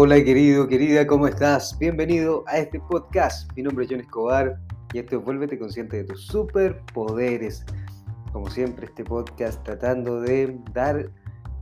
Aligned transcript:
Hola 0.00 0.22
querido, 0.22 0.68
querida, 0.68 1.08
¿cómo 1.08 1.26
estás? 1.26 1.76
Bienvenido 1.76 2.44
a 2.46 2.58
este 2.58 2.78
podcast. 2.78 3.50
Mi 3.56 3.64
nombre 3.64 3.84
es 3.84 3.90
John 3.90 3.98
Escobar 3.98 4.56
y 4.92 5.00
esto 5.00 5.18
es 5.18 5.24
Vuélvete 5.24 5.58
consciente 5.58 5.96
de 5.96 6.04
tus 6.04 6.24
superpoderes. 6.28 7.66
Como 8.32 8.48
siempre, 8.48 8.86
este 8.86 9.02
podcast 9.02 9.60
tratando 9.64 10.20
de 10.20 10.56
dar 10.72 11.10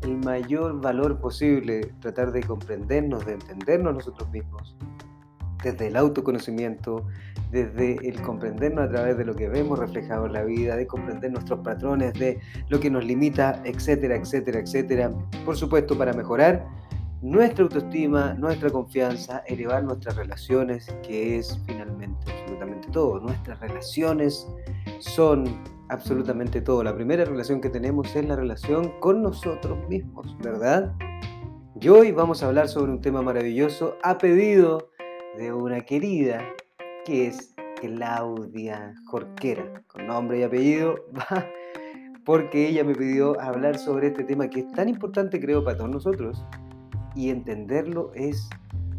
el 0.02 0.18
mayor 0.18 0.82
valor 0.82 1.18
posible, 1.18 1.95
tratar 2.00 2.30
de 2.30 2.42
comprendernos, 2.42 3.24
de 3.24 3.32
entendernos 3.32 3.95
nosotros 3.95 4.30
mismos, 4.30 4.77
desde 5.64 5.87
el 5.87 5.96
autoconocimiento, 5.96 7.06
desde 7.50 7.95
el 8.06 8.20
comprendernos 8.20 8.84
a 8.84 8.91
través 8.91 9.16
de 9.16 9.24
lo 9.24 9.34
que 9.34 9.48
vemos 9.48 9.78
reflejado 9.78 10.27
en 10.27 10.34
la 10.34 10.45
vida, 10.45 10.77
de 10.77 10.87
comprender 10.87 11.32
nuestros 11.32 11.60
patrones, 11.60 12.12
de 12.12 12.38
lo 12.68 12.80
que 12.80 12.91
nos 12.91 13.02
limita, 13.02 13.62
etcétera, 13.64 14.14
etcétera, 14.14 14.60
etcétera. 14.60 15.10
Por 15.46 15.56
supuesto, 15.56 15.96
para 15.96 16.12
mejorar 16.12 16.66
nuestra 17.23 17.65
autoestima, 17.65 18.34
nuestra 18.34 18.70
confianza, 18.70 19.43
elevar 19.47 19.84
nuestras 19.84 20.16
relaciones, 20.16 20.87
que 21.02 21.39
es 21.39 21.59
finalmente 21.66 22.30
absolutamente 22.30 22.89
todo. 22.91 23.20
Nuestras 23.20 23.59
relaciones 23.61 24.47
son 24.98 25.45
absolutamente 25.89 26.61
todo. 26.61 26.83
La 26.83 26.95
primera 26.95 27.25
relación 27.25 27.61
que 27.61 27.70
tenemos 27.70 28.15
es 28.15 28.27
la 28.27 28.37
relación 28.37 28.92
con 29.01 29.23
nosotros 29.23 29.79
mismos, 29.89 30.37
¿verdad? 30.39 30.92
Y 31.80 31.89
hoy 31.89 32.12
vamos 32.12 32.42
a 32.42 32.48
hablar 32.48 32.69
sobre 32.69 32.92
un 32.92 33.01
tema 33.01 33.23
maravilloso 33.23 33.97
a 34.03 34.19
pedido 34.19 34.91
de 35.37 35.53
una 35.53 35.80
querida 35.83 36.42
que 37.05 37.28
es 37.28 37.55
Claudia 37.80 38.95
Jorquera, 39.06 39.83
con 39.87 40.06
nombre 40.06 40.41
y 40.41 40.42
apellido, 40.42 40.97
porque 42.25 42.69
ella 42.69 42.84
me 42.84 42.95
pidió 42.95 43.39
hablar 43.41 43.78
sobre 43.78 44.09
este 44.09 44.25
tema 44.25 44.48
que 44.48 44.61
es 44.61 44.73
tan 44.73 44.89
importante 44.89 45.39
creo 45.39 45.62
para 45.62 45.77
todos 45.77 45.91
nosotros 45.91 46.45
y 47.17 47.31
entenderlo 47.31 48.12
es 48.14 48.48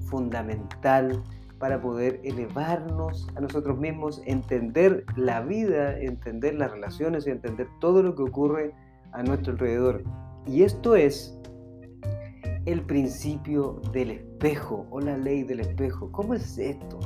fundamental 0.09 1.23
para 1.59 1.81
poder 1.81 2.19
elevarnos 2.23 3.27
a 3.35 3.41
nosotros 3.41 3.77
mismos, 3.77 4.21
entender 4.25 5.05
la 5.15 5.41
vida, 5.41 5.97
entender 5.99 6.55
las 6.55 6.71
relaciones 6.71 7.25
y 7.25 7.31
entender 7.31 7.67
todo 7.79 8.03
lo 8.03 8.15
que 8.15 8.23
ocurre 8.23 8.73
a 9.11 9.23
nuestro 9.23 9.53
alrededor. 9.53 10.03
Y 10.45 10.63
esto 10.63 10.95
es 10.95 11.37
el 12.65 12.81
principio 12.81 13.81
del 13.93 14.11
espejo 14.11 14.85
o 14.91 14.99
la 14.99 15.17
ley 15.17 15.43
del 15.43 15.61
espejo. 15.61 16.11
¿Cómo 16.11 16.33
es 16.33 16.57
esto? 16.57 16.99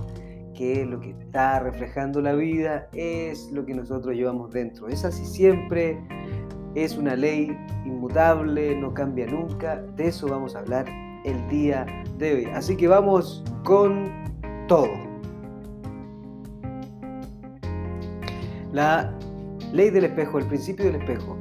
Que 0.55 0.85
lo 0.85 0.99
que 0.99 1.11
está 1.11 1.59
reflejando 1.59 2.19
la 2.21 2.33
vida 2.33 2.89
es 2.93 3.49
lo 3.51 3.65
que 3.65 3.73
nosotros 3.73 4.15
llevamos 4.15 4.51
dentro. 4.51 4.87
Es 4.87 5.05
así 5.05 5.25
siempre, 5.25 5.97
es 6.75 6.97
una 6.97 7.15
ley 7.15 7.57
inmutable, 7.85 8.75
no 8.75 8.93
cambia 8.93 9.27
nunca. 9.27 9.77
De 9.95 10.07
eso 10.07 10.27
vamos 10.27 10.55
a 10.55 10.59
hablar 10.59 10.85
el 11.25 11.47
día 11.49 11.85
de 12.17 12.33
hoy. 12.33 12.45
Así 12.53 12.75
que 12.75 12.87
vamos 12.87 13.43
con 13.63 14.09
todo. 14.67 14.89
La 18.71 19.13
ley 19.73 19.89
del 19.89 20.05
espejo, 20.05 20.39
el 20.39 20.47
principio 20.47 20.85
del 20.85 20.95
espejo, 20.95 21.37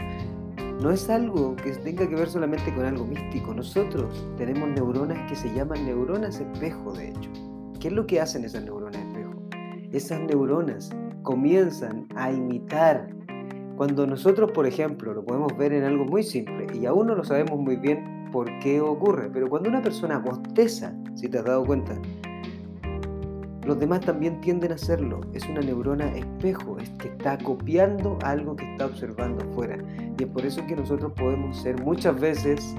no 0.80 0.90
es 0.90 1.08
algo 1.10 1.54
que 1.56 1.72
tenga 1.72 2.08
que 2.08 2.14
ver 2.14 2.28
solamente 2.28 2.74
con 2.74 2.84
algo 2.84 3.04
místico. 3.04 3.54
Nosotros 3.54 4.26
tenemos 4.36 4.68
neuronas 4.70 5.18
que 5.28 5.36
se 5.36 5.52
llaman 5.54 5.84
neuronas 5.84 6.40
espejo, 6.40 6.92
de 6.92 7.10
hecho. 7.10 7.30
¿Qué 7.78 7.88
es 7.88 7.94
lo 7.94 8.06
que 8.06 8.20
hacen 8.20 8.44
esas 8.44 8.64
neuronas 8.64 9.00
espejo? 9.00 9.30
Esas 9.92 10.20
neuronas 10.20 10.90
comienzan 11.22 12.06
a 12.16 12.32
imitar. 12.32 13.08
Cuando 13.80 14.06
nosotros, 14.06 14.50
por 14.52 14.66
ejemplo, 14.66 15.14
lo 15.14 15.24
podemos 15.24 15.56
ver 15.56 15.72
en 15.72 15.84
algo 15.84 16.04
muy 16.04 16.22
simple 16.22 16.66
y 16.78 16.84
aún 16.84 17.06
no 17.06 17.14
lo 17.14 17.24
sabemos 17.24 17.58
muy 17.58 17.76
bien 17.76 18.28
por 18.30 18.46
qué 18.58 18.78
ocurre. 18.78 19.30
Pero 19.32 19.48
cuando 19.48 19.70
una 19.70 19.80
persona 19.80 20.18
bosteza, 20.18 20.94
si 21.14 21.30
te 21.30 21.38
has 21.38 21.46
dado 21.46 21.64
cuenta, 21.64 21.98
los 23.64 23.80
demás 23.80 24.00
también 24.00 24.38
tienden 24.42 24.72
a 24.72 24.74
hacerlo. 24.74 25.22
Es 25.32 25.48
una 25.48 25.62
neurona 25.62 26.14
espejo, 26.14 26.76
es 26.78 26.90
que 26.90 27.08
está 27.08 27.38
copiando 27.38 28.18
algo 28.22 28.54
que 28.54 28.70
está 28.70 28.84
observando 28.84 29.42
afuera. 29.50 29.78
Y 30.18 30.24
es 30.24 30.28
por 30.28 30.44
eso 30.44 30.60
que 30.66 30.76
nosotros 30.76 31.12
podemos 31.12 31.56
ser 31.62 31.82
muchas 31.82 32.20
veces 32.20 32.76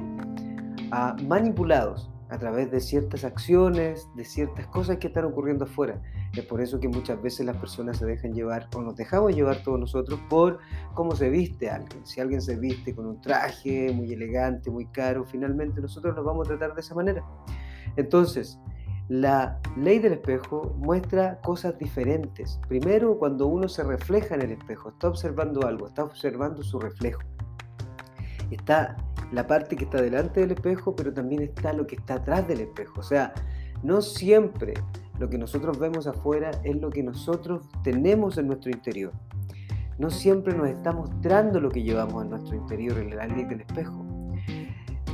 ah, 0.92 1.16
manipulados 1.28 2.12
a 2.30 2.38
través 2.38 2.70
de 2.70 2.80
ciertas 2.80 3.24
acciones, 3.24 4.08
de 4.16 4.24
ciertas 4.24 4.68
cosas 4.68 4.97
que 4.97 5.08
están 5.08 5.26
ocurriendo 5.26 5.66
afuera. 5.66 6.00
Es 6.34 6.46
por 6.46 6.62
eso 6.62 6.80
que 6.80 6.88
muchas 6.88 7.22
veces 7.22 7.46
las 7.46 7.58
personas 7.58 7.97
se 7.97 8.06
dejan 8.06 8.34
llevar 8.34 8.69
o 8.74 8.81
nos 8.81 8.96
dejamos 8.96 9.36
llevar 9.36 9.64
todos 9.64 9.80
nosotros 9.80 10.19
por 10.30 10.59
cómo 10.94 11.14
se 11.14 11.30
viste 11.30 11.69
alguien. 11.69 12.06
Si 12.06 12.22
alguien 12.22 12.42
se 12.42 12.56
viste 12.56 12.96
con 12.96 13.06
un 13.06 13.19
traje 13.19 13.92
muy 13.92 14.14
elegante, 14.14 14.72
muy 14.72 14.86
caro, 14.88 15.25
finalmente 15.25 15.81
nosotros 15.81 16.16
nos 16.16 16.24
vamos 16.24 16.47
a 16.47 16.52
tratar 16.52 16.74
de 16.74 16.81
esa 16.81 16.96
manera. 16.96 17.24
Entonces, 17.97 18.58
la 19.09 19.59
ley 19.75 20.00
del 20.00 20.14
espejo 20.14 20.74
muestra 20.78 21.41
cosas 21.41 21.78
diferentes. 21.78 22.62
Primero, 22.70 23.18
cuando 23.18 23.47
uno 23.47 23.68
se 23.68 23.84
refleja 23.84 24.36
en 24.36 24.44
el 24.44 24.52
espejo, 24.52 24.90
está 24.90 25.09
observando 25.09 25.68
algo, 25.68 25.88
está 25.88 26.06
observando 26.06 26.64
su 26.64 26.80
reflejo. 26.80 27.22
Está 28.52 28.96
la 29.34 29.46
parte 29.47 29.75
que 29.75 29.84
está 29.84 30.02
delante 30.02 30.40
del 30.40 30.52
espejo, 30.52 30.96
pero 30.96 31.14
también 31.14 31.41
está 31.41 31.74
lo 31.74 31.86
que 31.86 31.96
está 31.96 32.16
atrás 32.16 32.47
del 32.47 32.62
espejo. 32.62 33.02
O 33.02 33.03
sea, 33.03 33.34
no 33.84 34.02
siempre 34.02 34.75
lo 35.22 35.30
que 35.30 35.38
nosotros 35.38 35.78
vemos 35.78 36.08
afuera 36.08 36.50
es 36.64 36.76
lo 36.78 36.90
que 36.90 37.04
nosotros 37.04 37.70
tenemos 37.84 38.40
en 38.40 38.48
nuestro 38.48 38.72
interior. 38.72 39.14
No 40.00 40.09
siempre 40.09 40.52
nos 40.58 40.68
está 40.68 40.92
mostrando 40.94 41.59
lo 41.59 41.70
que 41.70 41.84
llevamos 41.84 42.24
en 42.24 42.32
nuestro 42.32 42.56
interior 42.56 42.98
en 42.98 43.16
la 43.16 43.28
ley 43.28 43.46
del 43.46 43.62
espejo. 43.62 44.04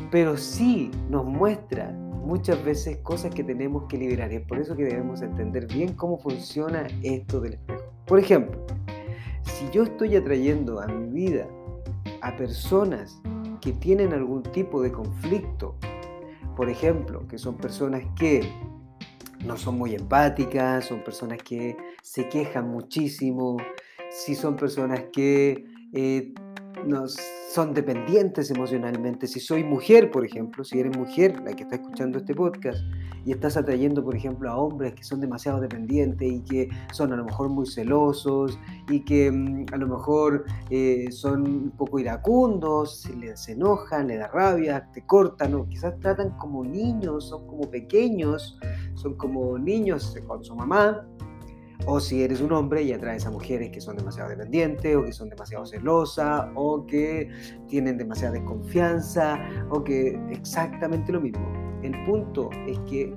Pero 0.09 0.37
sí 0.37 0.89
nos 1.09 1.25
muestra 1.25 1.91
muchas 1.91 2.63
veces 2.63 2.99
cosas 2.99 3.35
que 3.35 3.43
tenemos 3.43 3.83
que 3.89 3.97
liberar. 3.97 4.31
Y 4.31 4.37
es 4.37 4.45
por 4.47 4.59
eso 4.59 4.77
que 4.77 4.85
debemos 4.85 5.21
entender 5.21 5.67
bien 5.67 5.93
cómo 5.93 6.17
funciona 6.17 6.87
esto 7.03 7.41
del 7.41 7.55
espejo. 7.55 7.83
Por 8.05 8.19
ejemplo, 8.19 8.65
si 9.41 9.69
yo 9.71 9.83
estoy 9.83 10.15
atrayendo 10.15 10.79
a 10.79 10.87
mi 10.87 11.09
vida 11.09 11.45
a 12.21 12.33
personas 12.37 13.21
que 13.59 13.73
tienen 13.73 14.13
algún 14.13 14.41
tipo 14.41 14.81
de 14.81 14.89
conflicto. 14.89 15.75
Por 16.55 16.69
ejemplo, 16.69 17.27
que 17.27 17.37
son 17.37 17.57
personas 17.57 18.03
que 18.17 18.49
no 19.45 19.57
son 19.57 19.77
muy 19.77 19.95
empáticas, 19.95 20.85
son 20.85 21.03
personas 21.03 21.39
que 21.43 21.77
se 22.01 22.27
quejan 22.29 22.69
muchísimo, 22.69 23.57
si 24.09 24.35
son 24.35 24.55
personas 24.55 25.05
que 25.11 25.65
eh, 25.93 26.33
nos 26.85 27.17
son 27.49 27.73
dependientes 27.73 28.51
emocionalmente. 28.51 29.25
Si 29.25 29.39
soy 29.39 29.63
mujer, 29.63 30.11
por 30.11 30.25
ejemplo, 30.25 30.63
si 30.63 30.79
eres 30.79 30.95
mujer, 30.97 31.41
la 31.43 31.53
que 31.53 31.63
está 31.63 31.75
escuchando 31.75 32.17
este 32.17 32.35
podcast, 32.35 32.79
y 33.25 33.31
estás 33.31 33.57
atrayendo, 33.57 34.03
por 34.03 34.15
ejemplo, 34.15 34.49
a 34.49 34.57
hombres 34.57 34.93
que 34.93 35.03
son 35.03 35.19
demasiado 35.19 35.59
dependientes 35.59 36.31
y 36.31 36.41
que 36.41 36.69
son 36.93 37.11
a 37.11 37.17
lo 37.17 37.25
mejor 37.25 37.49
muy 37.49 37.65
celosos 37.65 38.57
y 38.89 39.01
que 39.01 39.29
mm, 39.29 39.65
a 39.73 39.77
lo 39.77 39.87
mejor 39.87 40.45
eh, 40.69 41.07
son 41.11 41.41
un 41.41 41.71
poco 41.71 41.99
iracundos, 41.99 43.01
se 43.01 43.15
les 43.15 43.49
enojan, 43.49 44.07
le 44.07 44.17
da 44.17 44.27
rabia, 44.27 44.87
te 44.93 45.05
cortan, 45.05 45.55
o 45.55 45.67
quizás 45.67 45.99
tratan 45.99 46.37
como 46.37 46.63
niños, 46.63 47.27
son 47.29 47.47
como 47.47 47.69
pequeños, 47.69 48.57
son 48.97 49.15
como 49.15 49.57
niños 49.57 50.17
con 50.27 50.43
su 50.43 50.55
mamá, 50.55 51.07
o 51.85 51.99
si 51.99 52.23
eres 52.23 52.41
un 52.41 52.51
hombre 52.51 52.81
y 52.81 52.91
atraes 52.91 53.25
a 53.25 53.31
mujeres 53.31 53.69
que 53.69 53.79
son 53.79 53.95
demasiado 53.95 54.29
dependientes 54.29 54.95
o 54.95 55.03
que 55.03 55.13
son 55.13 55.29
demasiado 55.29 55.65
celosas 55.65 56.47
o 56.55 56.85
que 56.85 57.29
tienen 57.67 57.97
demasiada 57.97 58.33
desconfianza 58.33 59.39
o 59.69 59.83
que 59.83 60.19
exactamente 60.31 61.11
lo 61.11 61.21
mismo. 61.21 61.45
El 61.83 61.93
punto 62.05 62.49
es 62.67 62.79
que 62.89 63.15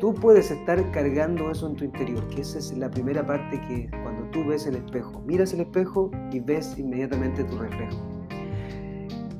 tú 0.00 0.12
puedes 0.14 0.50
estar 0.50 0.90
cargando 0.90 1.50
eso 1.50 1.68
en 1.68 1.76
tu 1.76 1.84
interior, 1.84 2.26
que 2.28 2.40
esa 2.40 2.58
es 2.58 2.76
la 2.76 2.90
primera 2.90 3.24
parte 3.24 3.60
que 3.68 3.88
cuando 4.02 4.28
tú 4.32 4.44
ves 4.44 4.66
el 4.66 4.74
espejo, 4.74 5.22
miras 5.24 5.52
el 5.54 5.60
espejo 5.60 6.10
y 6.32 6.40
ves 6.40 6.76
inmediatamente 6.76 7.44
tu 7.44 7.56
reflejo. 7.56 7.96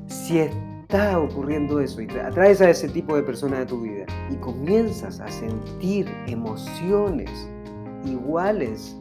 Si 0.07 0.39
está 0.93 1.17
ocurriendo 1.17 1.79
eso 1.79 2.03
y 2.03 2.07
atraes 2.19 2.61
a 2.61 2.69
ese 2.69 2.87
tipo 2.87 3.15
de 3.15 3.23
persona 3.23 3.57
de 3.57 3.65
tu 3.65 3.81
vida 3.81 4.05
y 4.29 4.35
comienzas 4.35 5.19
a 5.19 5.27
sentir 5.27 6.07
emociones, 6.27 7.31
iguales. 8.05 8.95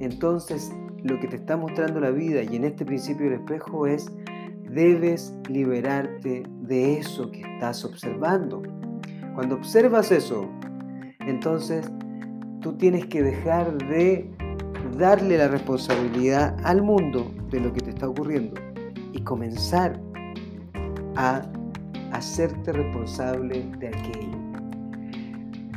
Entonces, 0.00 0.72
lo 1.04 1.20
que 1.20 1.28
te 1.28 1.36
está 1.36 1.56
mostrando 1.56 2.00
la 2.00 2.10
vida 2.10 2.42
y 2.42 2.56
en 2.56 2.64
este 2.64 2.84
principio 2.84 3.26
del 3.26 3.34
espejo 3.34 3.86
es, 3.86 4.10
debes 4.72 5.32
liberarte 5.48 6.42
de 6.62 6.98
eso 6.98 7.30
que 7.30 7.42
estás 7.42 7.84
observando. 7.84 8.60
Cuando 9.36 9.54
observas 9.54 10.10
eso, 10.10 10.50
entonces 11.20 11.88
tú 12.60 12.76
tienes 12.76 13.06
que 13.06 13.22
dejar 13.22 13.78
de 13.86 14.28
darle 14.98 15.38
la 15.38 15.46
responsabilidad 15.46 16.56
al 16.64 16.82
mundo 16.82 17.32
de 17.52 17.60
lo 17.60 17.72
que 17.72 17.82
te 17.82 17.90
está 17.90 18.08
ocurriendo 18.08 18.60
y 19.12 19.22
comenzar 19.22 20.07
a 21.16 21.42
hacerte 22.12 22.72
responsable 22.72 23.70
de 23.78 23.88
aquello. 23.88 24.38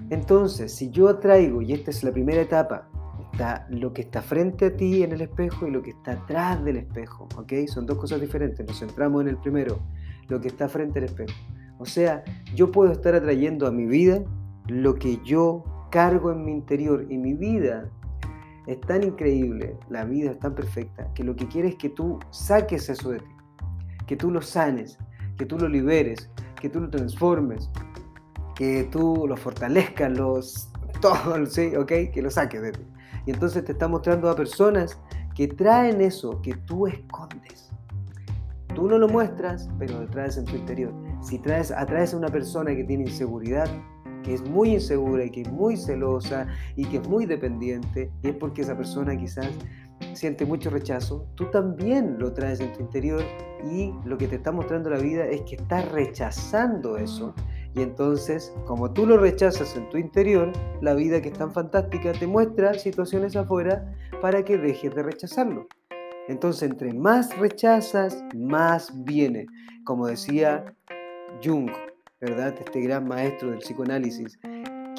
Entonces, 0.09 0.73
si 0.73 0.89
yo 0.89 1.07
atraigo, 1.07 1.61
y 1.61 1.73
esta 1.73 1.91
es 1.91 2.03
la 2.03 2.11
primera 2.11 2.41
etapa, 2.41 2.89
está 3.31 3.65
lo 3.69 3.93
que 3.93 4.01
está 4.01 4.21
frente 4.21 4.65
a 4.65 4.75
ti 4.75 5.03
en 5.03 5.13
el 5.13 5.21
espejo 5.21 5.67
y 5.67 5.71
lo 5.71 5.81
que 5.81 5.91
está 5.91 6.13
atrás 6.13 6.63
del 6.63 6.77
espejo, 6.77 7.27
¿ok? 7.37 7.53
Son 7.67 7.85
dos 7.85 7.97
cosas 7.97 8.19
diferentes, 8.19 8.65
nos 8.67 8.79
centramos 8.79 9.21
en 9.21 9.29
el 9.29 9.37
primero, 9.37 9.79
lo 10.27 10.41
que 10.41 10.49
está 10.49 10.67
frente 10.67 10.99
al 10.99 11.05
espejo. 11.05 11.33
O 11.79 11.85
sea, 11.85 12.23
yo 12.53 12.71
puedo 12.71 12.91
estar 12.91 13.15
atrayendo 13.15 13.65
a 13.67 13.71
mi 13.71 13.85
vida 13.85 14.21
lo 14.67 14.95
que 14.95 15.17
yo 15.23 15.63
cargo 15.91 16.31
en 16.31 16.45
mi 16.45 16.51
interior 16.51 17.05
y 17.09 17.17
mi 17.17 17.33
vida 17.33 17.89
es 18.67 18.79
tan 18.81 19.03
increíble, 19.03 19.75
la 19.89 20.05
vida 20.05 20.31
es 20.31 20.39
tan 20.39 20.53
perfecta, 20.53 21.11
que 21.13 21.23
lo 21.23 21.35
que 21.35 21.47
quiere 21.47 21.69
es 21.69 21.75
que 21.75 21.89
tú 21.89 22.19
saques 22.29 22.89
eso 22.89 23.11
de 23.11 23.19
ti, 23.19 23.31
que 24.07 24.15
tú 24.15 24.29
lo 24.29 24.41
sanes, 24.41 24.97
que 25.41 25.47
tú 25.47 25.57
lo 25.57 25.67
liberes, 25.67 26.29
que 26.61 26.69
tú 26.69 26.81
lo 26.81 26.89
transformes, 26.91 27.67
que 28.53 28.87
tú 28.91 29.25
lo 29.27 29.35
fortalezcas, 29.35 30.15
los, 30.15 30.69
todo, 31.01 31.43
¿sí? 31.47 31.75
¿ok? 31.75 31.91
Que 32.13 32.21
lo 32.21 32.29
saques 32.29 32.61
de 32.61 32.73
ti. 32.73 32.81
Y 33.25 33.31
entonces 33.31 33.65
te 33.65 33.71
está 33.71 33.87
mostrando 33.87 34.29
a 34.29 34.35
personas 34.35 34.99
que 35.33 35.47
traen 35.47 35.99
eso 35.99 36.39
que 36.43 36.53
tú 36.53 36.85
escondes. 36.85 37.71
Tú 38.75 38.87
no 38.87 38.99
lo 38.99 39.07
muestras, 39.07 39.67
pero 39.79 39.99
lo 40.01 40.07
traes 40.09 40.37
en 40.37 40.45
tu 40.45 40.55
interior. 40.55 40.93
Si 41.23 41.39
traes, 41.39 41.71
atraes 41.71 42.13
a 42.13 42.17
una 42.17 42.29
persona 42.29 42.75
que 42.75 42.83
tiene 42.83 43.05
inseguridad, 43.05 43.67
que 44.21 44.35
es 44.35 44.47
muy 44.47 44.75
insegura 44.75 45.25
y 45.25 45.31
que 45.31 45.41
es 45.41 45.51
muy 45.51 45.75
celosa 45.75 46.45
y 46.75 46.85
que 46.85 46.97
es 46.97 47.09
muy 47.09 47.25
dependiente, 47.25 48.11
es 48.21 48.35
porque 48.35 48.61
esa 48.61 48.77
persona 48.77 49.17
quizás 49.17 49.49
siente 50.13 50.45
mucho 50.45 50.69
rechazo, 50.69 51.27
tú 51.35 51.45
también 51.51 52.17
lo 52.19 52.33
traes 52.33 52.59
en 52.59 52.73
tu 52.73 52.81
interior 52.81 53.23
y 53.71 53.93
lo 54.05 54.17
que 54.17 54.27
te 54.27 54.35
está 54.35 54.51
mostrando 54.51 54.89
la 54.89 54.97
vida 54.97 55.25
es 55.25 55.41
que 55.41 55.55
estás 55.55 55.91
rechazando 55.91 56.97
eso. 56.97 57.33
Y 57.73 57.81
entonces, 57.81 58.53
como 58.65 58.91
tú 58.91 59.05
lo 59.05 59.17
rechazas 59.17 59.75
en 59.77 59.89
tu 59.89 59.97
interior, 59.97 60.51
la 60.81 60.93
vida 60.93 61.21
que 61.21 61.29
es 61.29 61.37
tan 61.37 61.53
fantástica 61.53 62.11
te 62.11 62.27
muestra 62.27 62.73
situaciones 62.73 63.35
afuera 63.35 63.95
para 64.21 64.43
que 64.43 64.57
dejes 64.57 64.93
de 64.93 65.03
rechazarlo. 65.03 65.67
Entonces, 66.27 66.69
entre 66.69 66.93
más 66.93 67.37
rechazas, 67.37 68.23
más 68.35 68.91
viene. 69.05 69.45
Como 69.85 70.07
decía 70.07 70.65
Jung, 71.43 71.71
¿verdad? 72.19 72.53
Este 72.59 72.81
gran 72.81 73.07
maestro 73.07 73.49
del 73.49 73.59
psicoanálisis, 73.59 74.39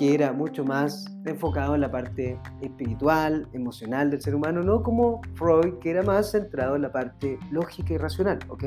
que 0.02 0.14
era 0.14 0.32
mucho 0.32 0.64
más 0.64 1.04
enfocado 1.26 1.76
en 1.76 1.80
la 1.80 1.88
parte 1.88 2.36
espiritual, 2.60 3.48
emocional 3.52 4.10
del 4.10 4.20
ser 4.20 4.34
humano, 4.34 4.60
no 4.60 4.82
como 4.82 5.20
Freud, 5.34 5.74
que 5.74 5.90
era 5.90 6.02
más 6.02 6.32
centrado 6.32 6.74
en 6.74 6.82
la 6.82 6.90
parte 6.90 7.38
lógica 7.52 7.94
y 7.94 7.98
racional, 7.98 8.40
¿ok? 8.48 8.64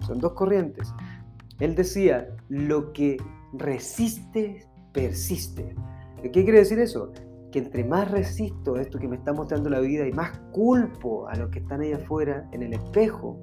Son 0.00 0.18
dos 0.18 0.32
corrientes. 0.32 0.92
Él 1.60 1.76
decía, 1.76 2.26
lo 2.48 2.92
que 2.92 3.16
resiste, 3.52 4.66
persiste. 4.92 5.76
¿Qué 6.20 6.32
quiere 6.32 6.58
decir 6.58 6.80
eso? 6.80 7.12
Que 7.52 7.60
entre 7.60 7.84
más 7.84 8.10
resisto 8.10 8.74
esto 8.74 8.98
que 8.98 9.06
me 9.06 9.14
está 9.14 9.32
mostrando 9.32 9.70
la 9.70 9.78
vida 9.78 10.04
y 10.04 10.10
más 10.10 10.36
culpo 10.50 11.28
a 11.28 11.36
los 11.36 11.48
que 11.50 11.60
están 11.60 11.82
ahí 11.82 11.92
afuera 11.92 12.48
en 12.50 12.60
el 12.60 12.72
espejo, 12.72 13.38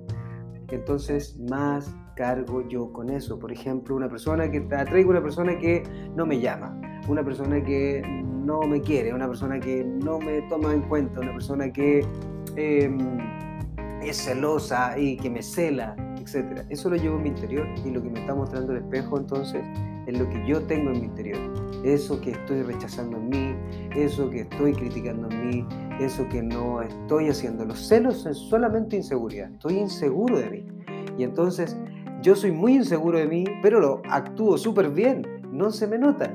entonces 0.67 1.39
más 1.49 1.95
cargo 2.17 2.67
yo 2.67 2.91
con 2.91 3.09
eso. 3.09 3.39
Por 3.39 3.53
ejemplo, 3.53 3.95
una 3.95 4.09
persona 4.09 4.51
que 4.51 4.57
atraigo 4.75 5.11
una 5.11 5.23
persona 5.23 5.57
que 5.57 5.83
no 6.17 6.25
me 6.25 6.41
llama, 6.41 6.77
una 7.09 7.23
persona 7.23 7.61
que 7.63 8.01
no 8.45 8.61
me 8.61 8.81
quiere, 8.81 9.13
una 9.13 9.27
persona 9.27 9.59
que 9.59 9.83
no 9.83 10.19
me 10.19 10.43
toma 10.43 10.73
en 10.73 10.81
cuenta, 10.83 11.19
una 11.19 11.33
persona 11.33 11.73
que 11.73 12.05
em, 12.55 13.17
es 14.01 14.17
celosa 14.17 14.97
y 14.97 15.17
que 15.17 15.29
me 15.29 15.41
cela, 15.41 15.95
etc. 16.17 16.63
Eso 16.69 16.89
lo 16.89 16.95
llevo 16.95 17.17
en 17.17 17.23
mi 17.23 17.29
interior 17.29 17.67
y 17.83 17.89
lo 17.89 18.01
que 18.01 18.09
me 18.09 18.19
está 18.19 18.35
mostrando 18.35 18.73
el 18.73 18.83
espejo 18.83 19.17
entonces 19.17 19.63
es 20.05 20.17
lo 20.17 20.29
que 20.29 20.45
yo 20.47 20.61
tengo 20.61 20.91
en 20.91 21.01
mi 21.01 21.05
interior. 21.07 21.39
Eso 21.83 22.21
que 22.21 22.31
estoy 22.31 22.61
rechazando 22.61 23.17
en 23.17 23.29
mí, 23.29 23.55
eso 23.95 24.29
que 24.29 24.41
estoy 24.41 24.73
criticando 24.73 25.29
en 25.29 25.49
mí, 25.49 25.65
eso 25.99 26.27
que 26.29 26.43
no 26.43 26.81
estoy 26.81 27.29
haciendo. 27.29 27.65
Los 27.65 27.87
celos 27.87 28.17
son 28.17 28.35
solamente 28.35 28.95
inseguridad. 28.95 29.51
Estoy 29.51 29.77
inseguro 29.77 30.37
de 30.37 30.49
mí. 30.49 30.65
Y 31.17 31.23
entonces 31.23 31.75
yo 32.21 32.35
soy 32.35 32.51
muy 32.51 32.75
inseguro 32.75 33.17
de 33.17 33.27
mí, 33.27 33.45
pero 33.61 33.79
lo 33.79 34.01
actúo 34.09 34.57
súper 34.57 34.89
bien, 34.89 35.25
no 35.51 35.71
se 35.71 35.87
me 35.87 35.97
nota. 35.97 36.33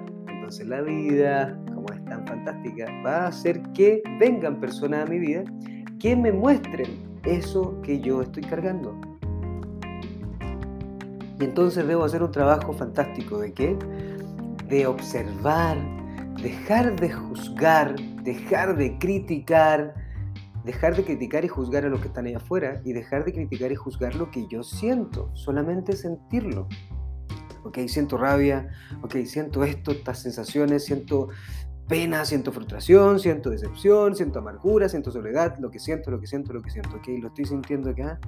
Entonces 0.54 0.68
la 0.70 0.82
vida, 0.82 1.58
como 1.74 1.86
es 1.92 2.04
tan 2.04 2.24
fantástica, 2.28 2.86
va 3.04 3.24
a 3.24 3.26
hacer 3.26 3.60
que 3.72 4.00
vengan 4.20 4.60
personas 4.60 5.04
a 5.04 5.10
mi 5.10 5.18
vida 5.18 5.42
que 5.98 6.14
me 6.14 6.30
muestren 6.30 6.86
eso 7.24 7.80
que 7.82 7.98
yo 7.98 8.22
estoy 8.22 8.44
cargando. 8.44 8.96
Y 11.40 11.44
entonces 11.44 11.84
debo 11.88 12.04
hacer 12.04 12.22
un 12.22 12.30
trabajo 12.30 12.72
fantástico 12.72 13.40
de 13.40 13.52
qué? 13.52 13.76
De 14.68 14.86
observar, 14.86 15.76
dejar 16.40 17.00
de 17.00 17.10
juzgar, 17.10 17.96
dejar 18.22 18.76
de 18.76 18.96
criticar, 18.98 19.92
dejar 20.64 20.94
de 20.94 21.02
criticar 21.02 21.44
y 21.44 21.48
juzgar 21.48 21.84
a 21.84 21.88
los 21.88 22.00
que 22.00 22.06
están 22.06 22.26
ahí 22.26 22.34
afuera 22.34 22.80
y 22.84 22.92
dejar 22.92 23.24
de 23.24 23.32
criticar 23.32 23.72
y 23.72 23.74
juzgar 23.74 24.14
lo 24.14 24.30
que 24.30 24.46
yo 24.46 24.62
siento, 24.62 25.34
solamente 25.34 25.96
sentirlo. 25.96 26.68
Ok, 27.64 27.78
siento 27.88 28.16
rabia, 28.16 28.68
ok, 29.02 29.16
siento 29.24 29.64
esto, 29.64 29.90
estas 29.90 30.20
sensaciones, 30.20 30.84
siento 30.84 31.28
pena, 31.88 32.24
siento 32.24 32.52
frustración, 32.52 33.18
siento 33.18 33.50
decepción, 33.50 34.14
siento 34.14 34.38
amargura, 34.38 34.88
siento 34.88 35.10
soledad, 35.10 35.58
lo 35.58 35.70
que 35.70 35.78
siento, 35.78 36.10
lo 36.10 36.20
que 36.20 36.26
siento, 36.26 36.52
lo 36.52 36.62
que 36.62 36.70
siento, 36.70 36.96
ok, 36.96 37.08
lo 37.20 37.28
estoy 37.28 37.44
sintiendo 37.46 37.90
acá 37.90 38.18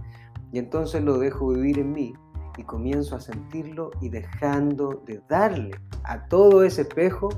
y 0.53 0.59
entonces 0.59 1.03
lo 1.03 1.19
dejo 1.19 1.49
vivir 1.49 1.79
en 1.79 1.93
mí 1.93 2.15
y 2.59 2.63
comienzo 2.63 3.17
a 3.17 3.21
sentirlo 3.21 3.91
y 4.01 4.09
dejando 4.09 5.03
de 5.07 5.21
darle 5.29 5.79
a 6.05 6.27
todo 6.29 6.65
ese 6.65 6.83
espejo 6.83 7.29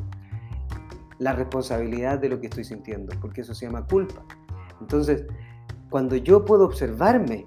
la 1.18 1.32
responsabilidad 1.32 2.18
de 2.18 2.28
lo 2.28 2.40
que 2.40 2.46
estoy 2.46 2.64
sintiendo, 2.64 3.14
porque 3.20 3.40
eso 3.40 3.54
se 3.54 3.66
llama 3.66 3.86
culpa. 3.86 4.24
Entonces, 4.80 5.26
cuando 5.90 6.16
yo 6.16 6.44
puedo 6.44 6.64
observarme, 6.64 7.44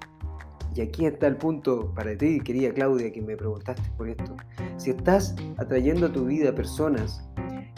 y 0.74 0.80
aquí 0.80 1.06
está 1.06 1.26
el 1.26 1.36
punto 1.36 1.92
para 1.94 2.16
ti, 2.16 2.40
querida 2.40 2.72
Claudia, 2.72 3.12
que 3.12 3.20
me 3.20 3.36
preguntaste 3.36 3.82
por 3.96 4.08
esto, 4.08 4.36
si 4.76 4.90
estás 4.90 5.34
atrayendo 5.58 6.06
a 6.06 6.12
tu 6.12 6.24
vida 6.24 6.54
personas 6.54 7.28